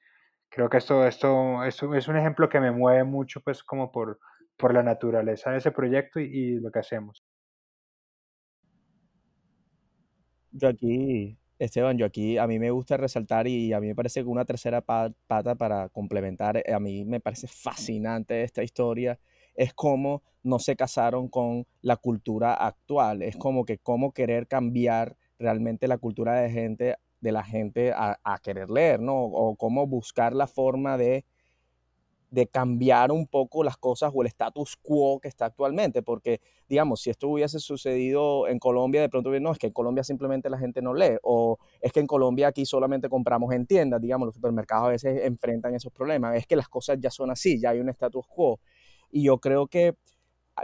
creo 0.49 0.69
que 0.69 0.79
esto, 0.79 1.07
esto, 1.07 1.65
esto, 1.65 1.95
es 1.95 2.09
un 2.09 2.17
ejemplo 2.17 2.49
que 2.49 2.61
me 2.61 2.73
mueve 2.73 3.05
mucho, 3.05 3.41
pues 3.41 3.63
como 3.63 3.93
por, 3.93 4.19
por 4.57 4.75
la 4.75 4.83
naturaleza 4.83 5.51
de 5.51 5.59
ese 5.59 5.71
proyecto 5.71 6.21
y, 6.21 6.25
y 6.25 6.61
lo 6.61 6.71
que 6.71 6.81
hacemos. 6.81 7.25
Yo 10.51 10.69
aquí 10.69 11.39
Esteban, 11.65 11.97
yo 11.97 12.07
aquí 12.07 12.39
a 12.39 12.49
mí 12.49 12.59
me 12.59 12.73
gusta 12.73 12.97
resaltar 12.97 13.47
y 13.47 13.73
a 13.73 13.79
mí 13.79 13.87
me 13.87 13.95
parece 13.95 14.23
que 14.23 14.29
una 14.29 14.45
tercera 14.45 14.81
pata 14.81 15.55
para 15.55 15.89
complementar, 15.91 16.57
eh, 16.57 16.73
a 16.73 16.81
mí 16.81 17.05
me 17.05 17.21
parece 17.21 17.47
fascinante 17.47 18.43
esta 18.43 18.65
historia, 18.65 19.21
es 19.55 19.73
cómo 19.73 20.25
no 20.43 20.59
se 20.59 20.75
casaron 20.75 21.29
con 21.29 21.65
la 21.81 21.97
cultura 21.97 22.55
actual, 22.55 23.23
es 23.23 23.37
como 23.37 23.65
que 23.65 23.79
cómo 23.79 24.13
querer 24.13 24.49
cambiar 24.49 25.17
realmente 25.39 25.87
la 25.87 25.99
cultura 25.99 26.41
de 26.41 26.51
gente 26.51 26.97
de 27.21 27.31
la 27.31 27.45
gente 27.45 27.93
a, 27.93 28.19
a 28.25 28.39
querer 28.41 28.69
leer, 28.69 28.99
¿no? 28.99 29.23
O 29.23 29.55
cómo 29.55 29.87
buscar 29.87 30.35
la 30.35 30.49
forma 30.49 30.99
de 30.99 31.25
de 32.33 32.47
cambiar 32.47 33.13
un 33.13 33.27
poco 33.27 33.63
las 33.63 33.77
cosas 33.77 34.11
o 34.15 34.23
el 34.23 34.29
status 34.29 34.79
quo 34.81 35.21
que 35.21 35.29
está 35.29 35.45
actualmente, 35.45 36.03
porque 36.03 36.41
digamos, 36.67 37.03
si 37.03 37.11
esto 37.11 37.29
hubiese 37.29 37.61
sucedido 37.61 38.49
en 38.49 38.59
Colombia, 38.59 39.03
de 39.03 39.11
pronto 39.11 39.31
no, 39.39 39.53
es 39.53 39.59
que 39.59 39.67
en 39.67 39.75
Colombia 39.75 40.03
simplemente 40.03 40.49
la 40.49 40.57
gente 40.57 40.81
no 40.81 40.95
lee, 40.95 41.19
o 41.23 41.59
es 41.83 41.93
que 41.93 42.01
en 42.01 42.07
Colombia 42.07 42.49
aquí 42.49 42.65
solamente 42.65 43.11
compramos 43.11 43.53
en 43.53 43.67
tiendas, 43.67 44.01
digamos, 44.01 44.25
los 44.25 44.35
supermercados 44.35 44.87
a 44.87 44.91
veces 44.91 45.25
enfrentan 45.25 45.75
esos 45.75 45.93
problemas, 45.93 46.35
es 46.37 46.47
que 46.47 46.57
las 46.57 46.71
cosas 46.71 46.99
ya 46.99 47.11
son 47.11 47.31
así, 47.31 47.61
ya 47.61 47.71
hay 47.71 47.81
un 47.81 47.91
status 47.91 48.27
quo. 48.27 48.61
Y 49.11 49.25
yo 49.25 49.37
creo 49.37 49.67
que 49.67 49.95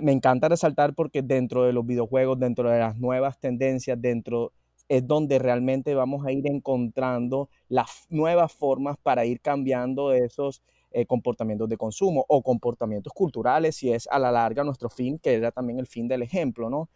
me 0.01 0.13
encanta 0.13 0.49
resaltar 0.49 0.95
porque 0.95 1.21
dentro 1.21 1.65
de 1.65 1.75
los 1.75 1.85
videojuegos, 1.85 2.39
dentro 2.41 2.71
de 2.71 2.79
las 2.79 2.97
nuevas 2.97 3.39
tendencias, 3.39 4.01
dentro 4.01 4.53
es 4.89 5.07
donde 5.07 5.39
realmente 5.39 5.95
vamos 5.95 6.25
a 6.25 6.33
ir 6.33 6.47
encontrando 6.47 7.51
las 7.69 8.07
nuevas 8.09 8.53
formas 8.55 8.97
para 8.97 9.27
ir 9.27 9.43
cambiando 9.43 10.15
esos 10.15 10.63
eh, 10.99 11.07
comportamientos 11.07 11.69
de 11.69 11.77
consumo 11.77 12.25
o 12.29 12.43
comportamientos 12.43 13.13
culturales, 13.13 13.77
si 13.77 13.93
es 13.93 14.09
a 14.11 14.19
la 14.19 14.33
larga 14.33 14.65
nuestro 14.65 14.91
fin, 14.91 15.21
que 15.21 15.35
era 15.35 15.53
también 15.53 15.79
el 15.79 15.87
fin 15.87 16.09
del 16.09 16.23
ejemplo, 16.23 16.69
¿no? 16.69 16.89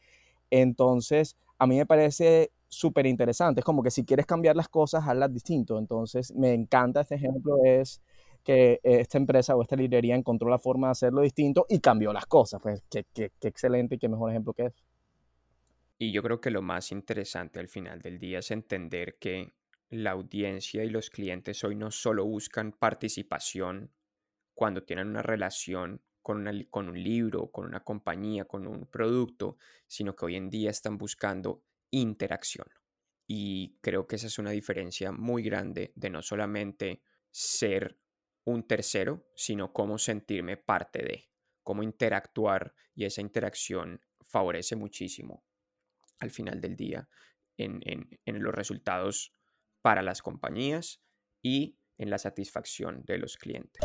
Entonces, 0.50 1.36
a 1.56 1.68
mí 1.68 1.76
me 1.76 1.86
parece 1.86 2.50
súper 2.66 3.06
interesante, 3.06 3.60
es 3.60 3.64
como 3.64 3.80
que 3.80 3.92
si 3.92 4.04
quieres 4.04 4.26
cambiar 4.26 4.56
las 4.56 4.68
cosas, 4.68 5.04
hazlas 5.06 5.32
distinto. 5.32 5.78
Entonces, 5.78 6.34
me 6.34 6.52
encanta 6.52 7.02
este 7.02 7.14
ejemplo, 7.14 7.58
es 7.64 8.02
que 8.42 8.80
esta 8.82 9.18
empresa 9.18 9.54
o 9.54 9.62
esta 9.62 9.76
librería 9.76 10.16
encontró 10.16 10.48
la 10.50 10.58
forma 10.58 10.88
de 10.88 10.92
hacerlo 10.92 11.20
distinto 11.20 11.64
y 11.68 11.78
cambió 11.78 12.12
las 12.12 12.26
cosas. 12.26 12.60
Pues 12.60 12.82
qué, 12.90 13.06
qué, 13.14 13.30
qué 13.38 13.46
excelente 13.46 13.94
y 13.94 13.98
qué 13.98 14.08
mejor 14.08 14.30
ejemplo 14.30 14.52
que 14.52 14.66
es. 14.66 14.74
Y 15.98 16.10
yo 16.10 16.24
creo 16.24 16.40
que 16.40 16.50
lo 16.50 16.62
más 16.62 16.90
interesante 16.90 17.60
al 17.60 17.68
final 17.68 18.02
del 18.02 18.18
día 18.18 18.40
es 18.40 18.50
entender 18.50 19.14
que 19.20 19.52
la 19.92 20.12
audiencia 20.12 20.84
y 20.84 20.88
los 20.88 21.10
clientes 21.10 21.62
hoy 21.64 21.76
no 21.76 21.90
solo 21.90 22.24
buscan 22.24 22.72
participación 22.72 23.92
cuando 24.54 24.84
tienen 24.84 25.08
una 25.08 25.20
relación 25.20 26.02
con, 26.22 26.48
con 26.70 26.88
un 26.88 27.02
libro, 27.02 27.50
con 27.50 27.66
una 27.66 27.84
compañía, 27.84 28.46
con 28.46 28.66
un 28.66 28.86
producto, 28.86 29.58
sino 29.86 30.16
que 30.16 30.24
hoy 30.24 30.36
en 30.36 30.48
día 30.48 30.70
están 30.70 30.96
buscando 30.96 31.62
interacción. 31.90 32.66
Y 33.26 33.76
creo 33.82 34.06
que 34.06 34.16
esa 34.16 34.28
es 34.28 34.38
una 34.38 34.50
diferencia 34.50 35.12
muy 35.12 35.42
grande 35.42 35.92
de 35.94 36.08
no 36.08 36.22
solamente 36.22 37.02
ser 37.30 37.98
un 38.44 38.66
tercero, 38.66 39.28
sino 39.36 39.74
cómo 39.74 39.98
sentirme 39.98 40.56
parte 40.56 41.00
de, 41.00 41.30
cómo 41.62 41.82
interactuar 41.82 42.74
y 42.94 43.04
esa 43.04 43.20
interacción 43.20 44.00
favorece 44.22 44.74
muchísimo 44.74 45.44
al 46.18 46.30
final 46.30 46.62
del 46.62 46.76
día 46.76 47.08
en, 47.58 47.82
en 48.24 48.42
los 48.42 48.54
resultados 48.54 49.34
para 49.82 50.02
las 50.02 50.22
compañías 50.22 51.02
y 51.42 51.76
en 51.98 52.10
la 52.10 52.18
satisfacción 52.18 53.04
de 53.04 53.18
los 53.18 53.36
clientes. 53.36 53.80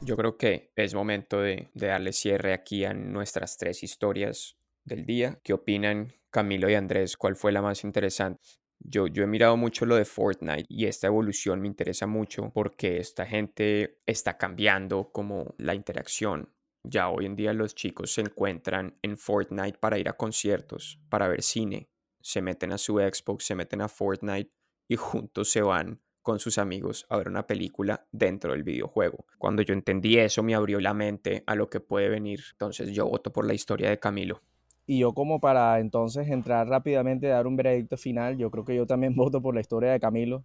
Yo 0.00 0.16
creo 0.16 0.36
que 0.36 0.70
es 0.76 0.94
momento 0.94 1.40
de, 1.40 1.70
darle 1.72 2.12
cierre 2.12 2.52
aquí 2.52 2.84
a 2.84 2.92
nuestras 2.92 3.56
tres 3.56 3.82
historias 3.82 4.58
del 4.84 5.06
día. 5.06 5.40
¿Qué 5.42 5.54
opinan 5.54 6.12
Camilo 6.30 6.68
y 6.68 6.74
Andrés? 6.74 7.16
¿Cuál 7.16 7.36
fue 7.36 7.52
la 7.52 7.62
más 7.62 7.84
interesante? 7.84 8.42
Yo, 8.80 9.06
yo, 9.06 9.22
he 9.22 9.26
mirado 9.26 9.56
mucho 9.56 9.86
lo 9.86 9.96
de 9.96 10.04
Fortnite 10.04 10.66
y 10.68 10.84
esta 10.84 11.06
evolución 11.06 11.62
me 11.62 11.68
interesa 11.68 12.06
mucho 12.06 12.50
porque 12.52 12.98
esta 12.98 13.24
gente 13.24 14.02
está 14.04 14.36
cambiando 14.36 15.10
como 15.10 15.54
la 15.56 15.74
interacción. 15.74 16.52
Ya 16.86 17.08
hoy 17.08 17.24
en 17.24 17.34
día 17.34 17.54
los 17.54 17.74
chicos 17.74 18.12
se 18.12 18.20
encuentran 18.20 18.98
en 19.00 19.16
Fortnite 19.16 19.78
para 19.78 19.98
ir 19.98 20.10
a 20.10 20.18
conciertos, 20.18 21.00
para 21.08 21.28
ver 21.28 21.40
cine, 21.40 21.88
se 22.24 22.40
meten 22.40 22.72
a 22.72 22.78
su 22.78 22.96
Xbox, 22.96 23.44
se 23.44 23.54
meten 23.54 23.82
a 23.82 23.88
Fortnite 23.88 24.50
y 24.88 24.96
juntos 24.96 25.50
se 25.50 25.60
van 25.60 26.00
con 26.22 26.38
sus 26.38 26.56
amigos 26.56 27.04
a 27.10 27.18
ver 27.18 27.28
una 27.28 27.46
película 27.46 28.06
dentro 28.10 28.52
del 28.52 28.62
videojuego. 28.62 29.26
Cuando 29.36 29.60
yo 29.60 29.74
entendí 29.74 30.16
eso 30.16 30.42
me 30.42 30.54
abrió 30.54 30.80
la 30.80 30.94
mente 30.94 31.44
a 31.46 31.54
lo 31.54 31.68
que 31.68 31.80
puede 31.80 32.08
venir. 32.08 32.40
Entonces 32.52 32.90
yo 32.92 33.06
voto 33.06 33.30
por 33.30 33.46
la 33.46 33.52
historia 33.52 33.90
de 33.90 33.98
Camilo. 33.98 34.40
Y 34.86 35.00
yo 35.00 35.12
como 35.12 35.38
para 35.38 35.78
entonces 35.80 36.26
entrar 36.28 36.66
rápidamente, 36.66 37.26
dar 37.26 37.46
un 37.46 37.56
veredicto 37.56 37.98
final, 37.98 38.38
yo 38.38 38.50
creo 38.50 38.64
que 38.64 38.74
yo 38.74 38.86
también 38.86 39.14
voto 39.16 39.42
por 39.42 39.54
la 39.54 39.60
historia 39.60 39.92
de 39.92 40.00
Camilo. 40.00 40.44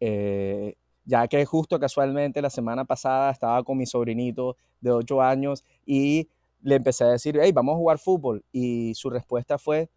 Eh, 0.00 0.76
ya 1.04 1.28
que 1.28 1.44
justo 1.44 1.78
casualmente 1.78 2.40
la 2.40 2.48
semana 2.48 2.86
pasada 2.86 3.30
estaba 3.30 3.62
con 3.64 3.76
mi 3.76 3.84
sobrinito 3.84 4.56
de 4.80 4.92
8 4.92 5.20
años 5.20 5.62
y 5.84 6.30
le 6.62 6.76
empecé 6.76 7.04
a 7.04 7.08
decir, 7.08 7.38
hey, 7.38 7.52
vamos 7.52 7.74
a 7.74 7.76
jugar 7.76 7.98
fútbol. 7.98 8.42
Y 8.50 8.94
su 8.94 9.10
respuesta 9.10 9.58
fue, 9.58 9.90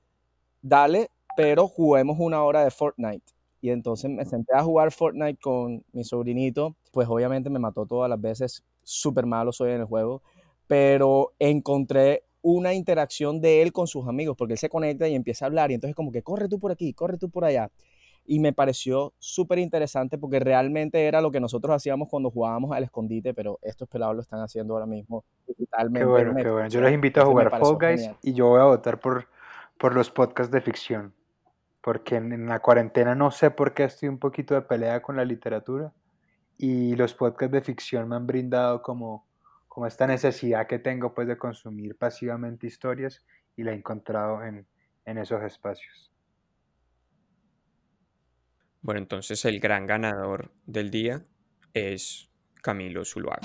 dale, 0.65 1.11
pero 1.37 1.67
juguemos 1.67 2.17
una 2.19 2.43
hora 2.43 2.63
de 2.63 2.71
Fortnite. 2.71 3.33
Y 3.61 3.69
entonces 3.69 4.09
me 4.09 4.25
senté 4.25 4.55
a 4.55 4.63
jugar 4.63 4.91
Fortnite 4.91 5.39
con 5.39 5.83
mi 5.91 6.03
sobrinito, 6.03 6.75
pues 6.91 7.07
obviamente 7.07 7.49
me 7.49 7.59
mató 7.59 7.85
todas 7.85 8.09
las 8.09 8.19
veces, 8.19 8.63
súper 8.83 9.25
malo 9.25 9.51
soy 9.51 9.71
en 9.71 9.81
el 9.81 9.85
juego, 9.85 10.21
pero 10.67 11.33
encontré 11.39 12.23
una 12.41 12.73
interacción 12.73 13.41
de 13.41 13.61
él 13.61 13.71
con 13.71 13.87
sus 13.87 14.07
amigos, 14.07 14.35
porque 14.37 14.53
él 14.53 14.59
se 14.59 14.69
conecta 14.69 15.07
y 15.07 15.15
empieza 15.15 15.45
a 15.45 15.47
hablar, 15.47 15.71
y 15.71 15.75
entonces 15.75 15.95
como 15.95 16.11
que 16.11 16.21
corre 16.21 16.47
tú 16.47 16.59
por 16.59 16.71
aquí, 16.71 16.93
corre 16.93 17.17
tú 17.17 17.29
por 17.29 17.45
allá. 17.45 17.71
Y 18.27 18.39
me 18.39 18.53
pareció 18.53 19.13
súper 19.19 19.59
interesante 19.59 20.17
porque 20.17 20.39
realmente 20.39 21.05
era 21.05 21.21
lo 21.21 21.29
que 21.29 21.39
nosotros 21.39 21.75
hacíamos 21.75 22.07
cuando 22.09 22.31
jugábamos 22.31 22.71
al 22.71 22.83
escondite, 22.83 23.35
pero 23.35 23.59
estos 23.61 23.87
pelados 23.87 24.15
lo 24.15 24.21
están 24.23 24.39
haciendo 24.39 24.73
ahora 24.73 24.87
mismo 24.87 25.23
digitalmente. 25.47 25.99
Qué 25.99 26.05
bueno, 26.05 26.35
qué 26.35 26.49
bueno. 26.49 26.67
Yo 26.69 26.81
los 26.81 26.91
invito 26.91 27.21
a 27.21 27.25
jugar 27.25 27.51
Fall 27.51 27.77
Guys 27.79 28.09
y 28.23 28.33
yo 28.33 28.47
voy 28.47 28.61
a 28.61 28.65
votar 28.65 28.99
por 28.99 29.27
por 29.77 29.93
los 29.93 30.09
podcasts 30.09 30.51
de 30.51 30.61
ficción, 30.61 31.13
porque 31.81 32.15
en, 32.15 32.47
la 32.47 32.59
cuarentena 32.59 33.15
no 33.15 33.31
sé 33.31 33.51
por 33.51 33.73
qué 33.73 33.85
estoy 33.85 34.09
un 34.09 34.19
poquito 34.19 34.55
de 34.55 34.61
pelea 34.61 35.01
con 35.01 35.15
la 35.15 35.25
literatura 35.25 35.93
y 36.57 36.95
los 36.95 37.13
podcasts 37.13 37.51
de 37.51 37.61
ficción 37.61 38.07
me 38.07 38.15
han 38.15 38.27
brindado 38.27 38.81
como, 38.81 39.27
como 39.67 39.87
esta 39.87 40.07
necesidad 40.07 40.67
que 40.67 40.79
tengo 40.79 41.13
pues 41.13 41.27
de 41.27 41.37
consumir 41.37 41.97
pasivamente 41.97 42.67
historias 42.67 43.25
y 43.55 43.63
la 43.63 43.71
he 43.71 43.75
encontrado 43.75 44.43
en, 44.43 44.65
en 45.05 45.17
esos 45.17 45.43
espacios. 45.43 46.11
Bueno, 48.81 48.99
entonces 48.99 49.43
el 49.45 49.59
gran 49.59 49.87
ganador 49.87 50.51
del 50.65 50.91
día 50.91 51.25
es 51.73 52.29
Camilo 52.61 53.03
Zuluaga. 53.03 53.41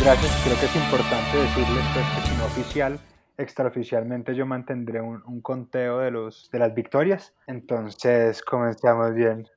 Gracias, 0.00 0.40
creo 0.44 0.58
que 0.58 0.66
es 0.66 0.76
importante 0.76 1.36
decirles 1.36 1.84
pues, 1.92 2.06
que 2.06 2.28
si 2.28 2.36
no 2.36 2.44
oficial, 2.46 3.00
extraoficialmente 3.38 4.34
yo 4.34 4.46
mantendré 4.46 5.00
un, 5.00 5.40
conteo 5.40 5.98
de, 5.98 6.10
los, 6.10 6.50
de 6.50 6.58
las 6.58 6.74
victorias. 6.74 7.34
Entonces, 7.46 8.42
comenzamos 8.42 9.14
bien. 9.14 9.48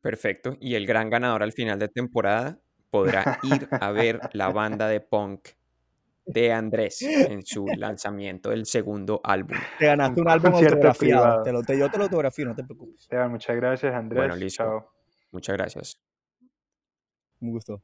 Perfecto. 0.00 0.56
Y 0.60 0.74
el 0.74 0.86
gran 0.86 1.10
ganador 1.10 1.42
al 1.42 1.52
final 1.52 1.78
de 1.78 1.88
temporada 1.88 2.58
podrá 2.90 3.38
ir 3.42 3.68
a 3.70 3.90
ver 3.92 4.20
la 4.32 4.50
banda 4.50 4.88
de 4.88 5.00
punk 5.00 5.48
de 6.26 6.52
Andrés 6.52 7.02
en 7.02 7.44
su 7.44 7.66
lanzamiento 7.76 8.50
del 8.50 8.66
segundo 8.66 9.20
álbum. 9.24 9.56
Te 9.78 9.86
ganaste 9.86 10.20
un, 10.20 10.28
álbum 10.28 10.54
autografiado. 10.54 11.42
Te 11.42 11.52
lo, 11.52 11.62
te, 11.62 11.78
yo 11.78 11.90
te 11.90 11.98
lo 11.98 12.04
autografío, 12.04 12.46
no 12.46 12.54
te 12.54 12.64
preocupes. 12.64 13.08
muchas 13.28 13.56
gracias, 13.56 13.94
Andrés. 13.94 14.18
Bueno, 14.18 14.36
listo. 14.36 14.92
Muchas 15.30 15.56
gracias. 15.56 16.00
Un 17.40 17.50
gusto. 17.50 17.82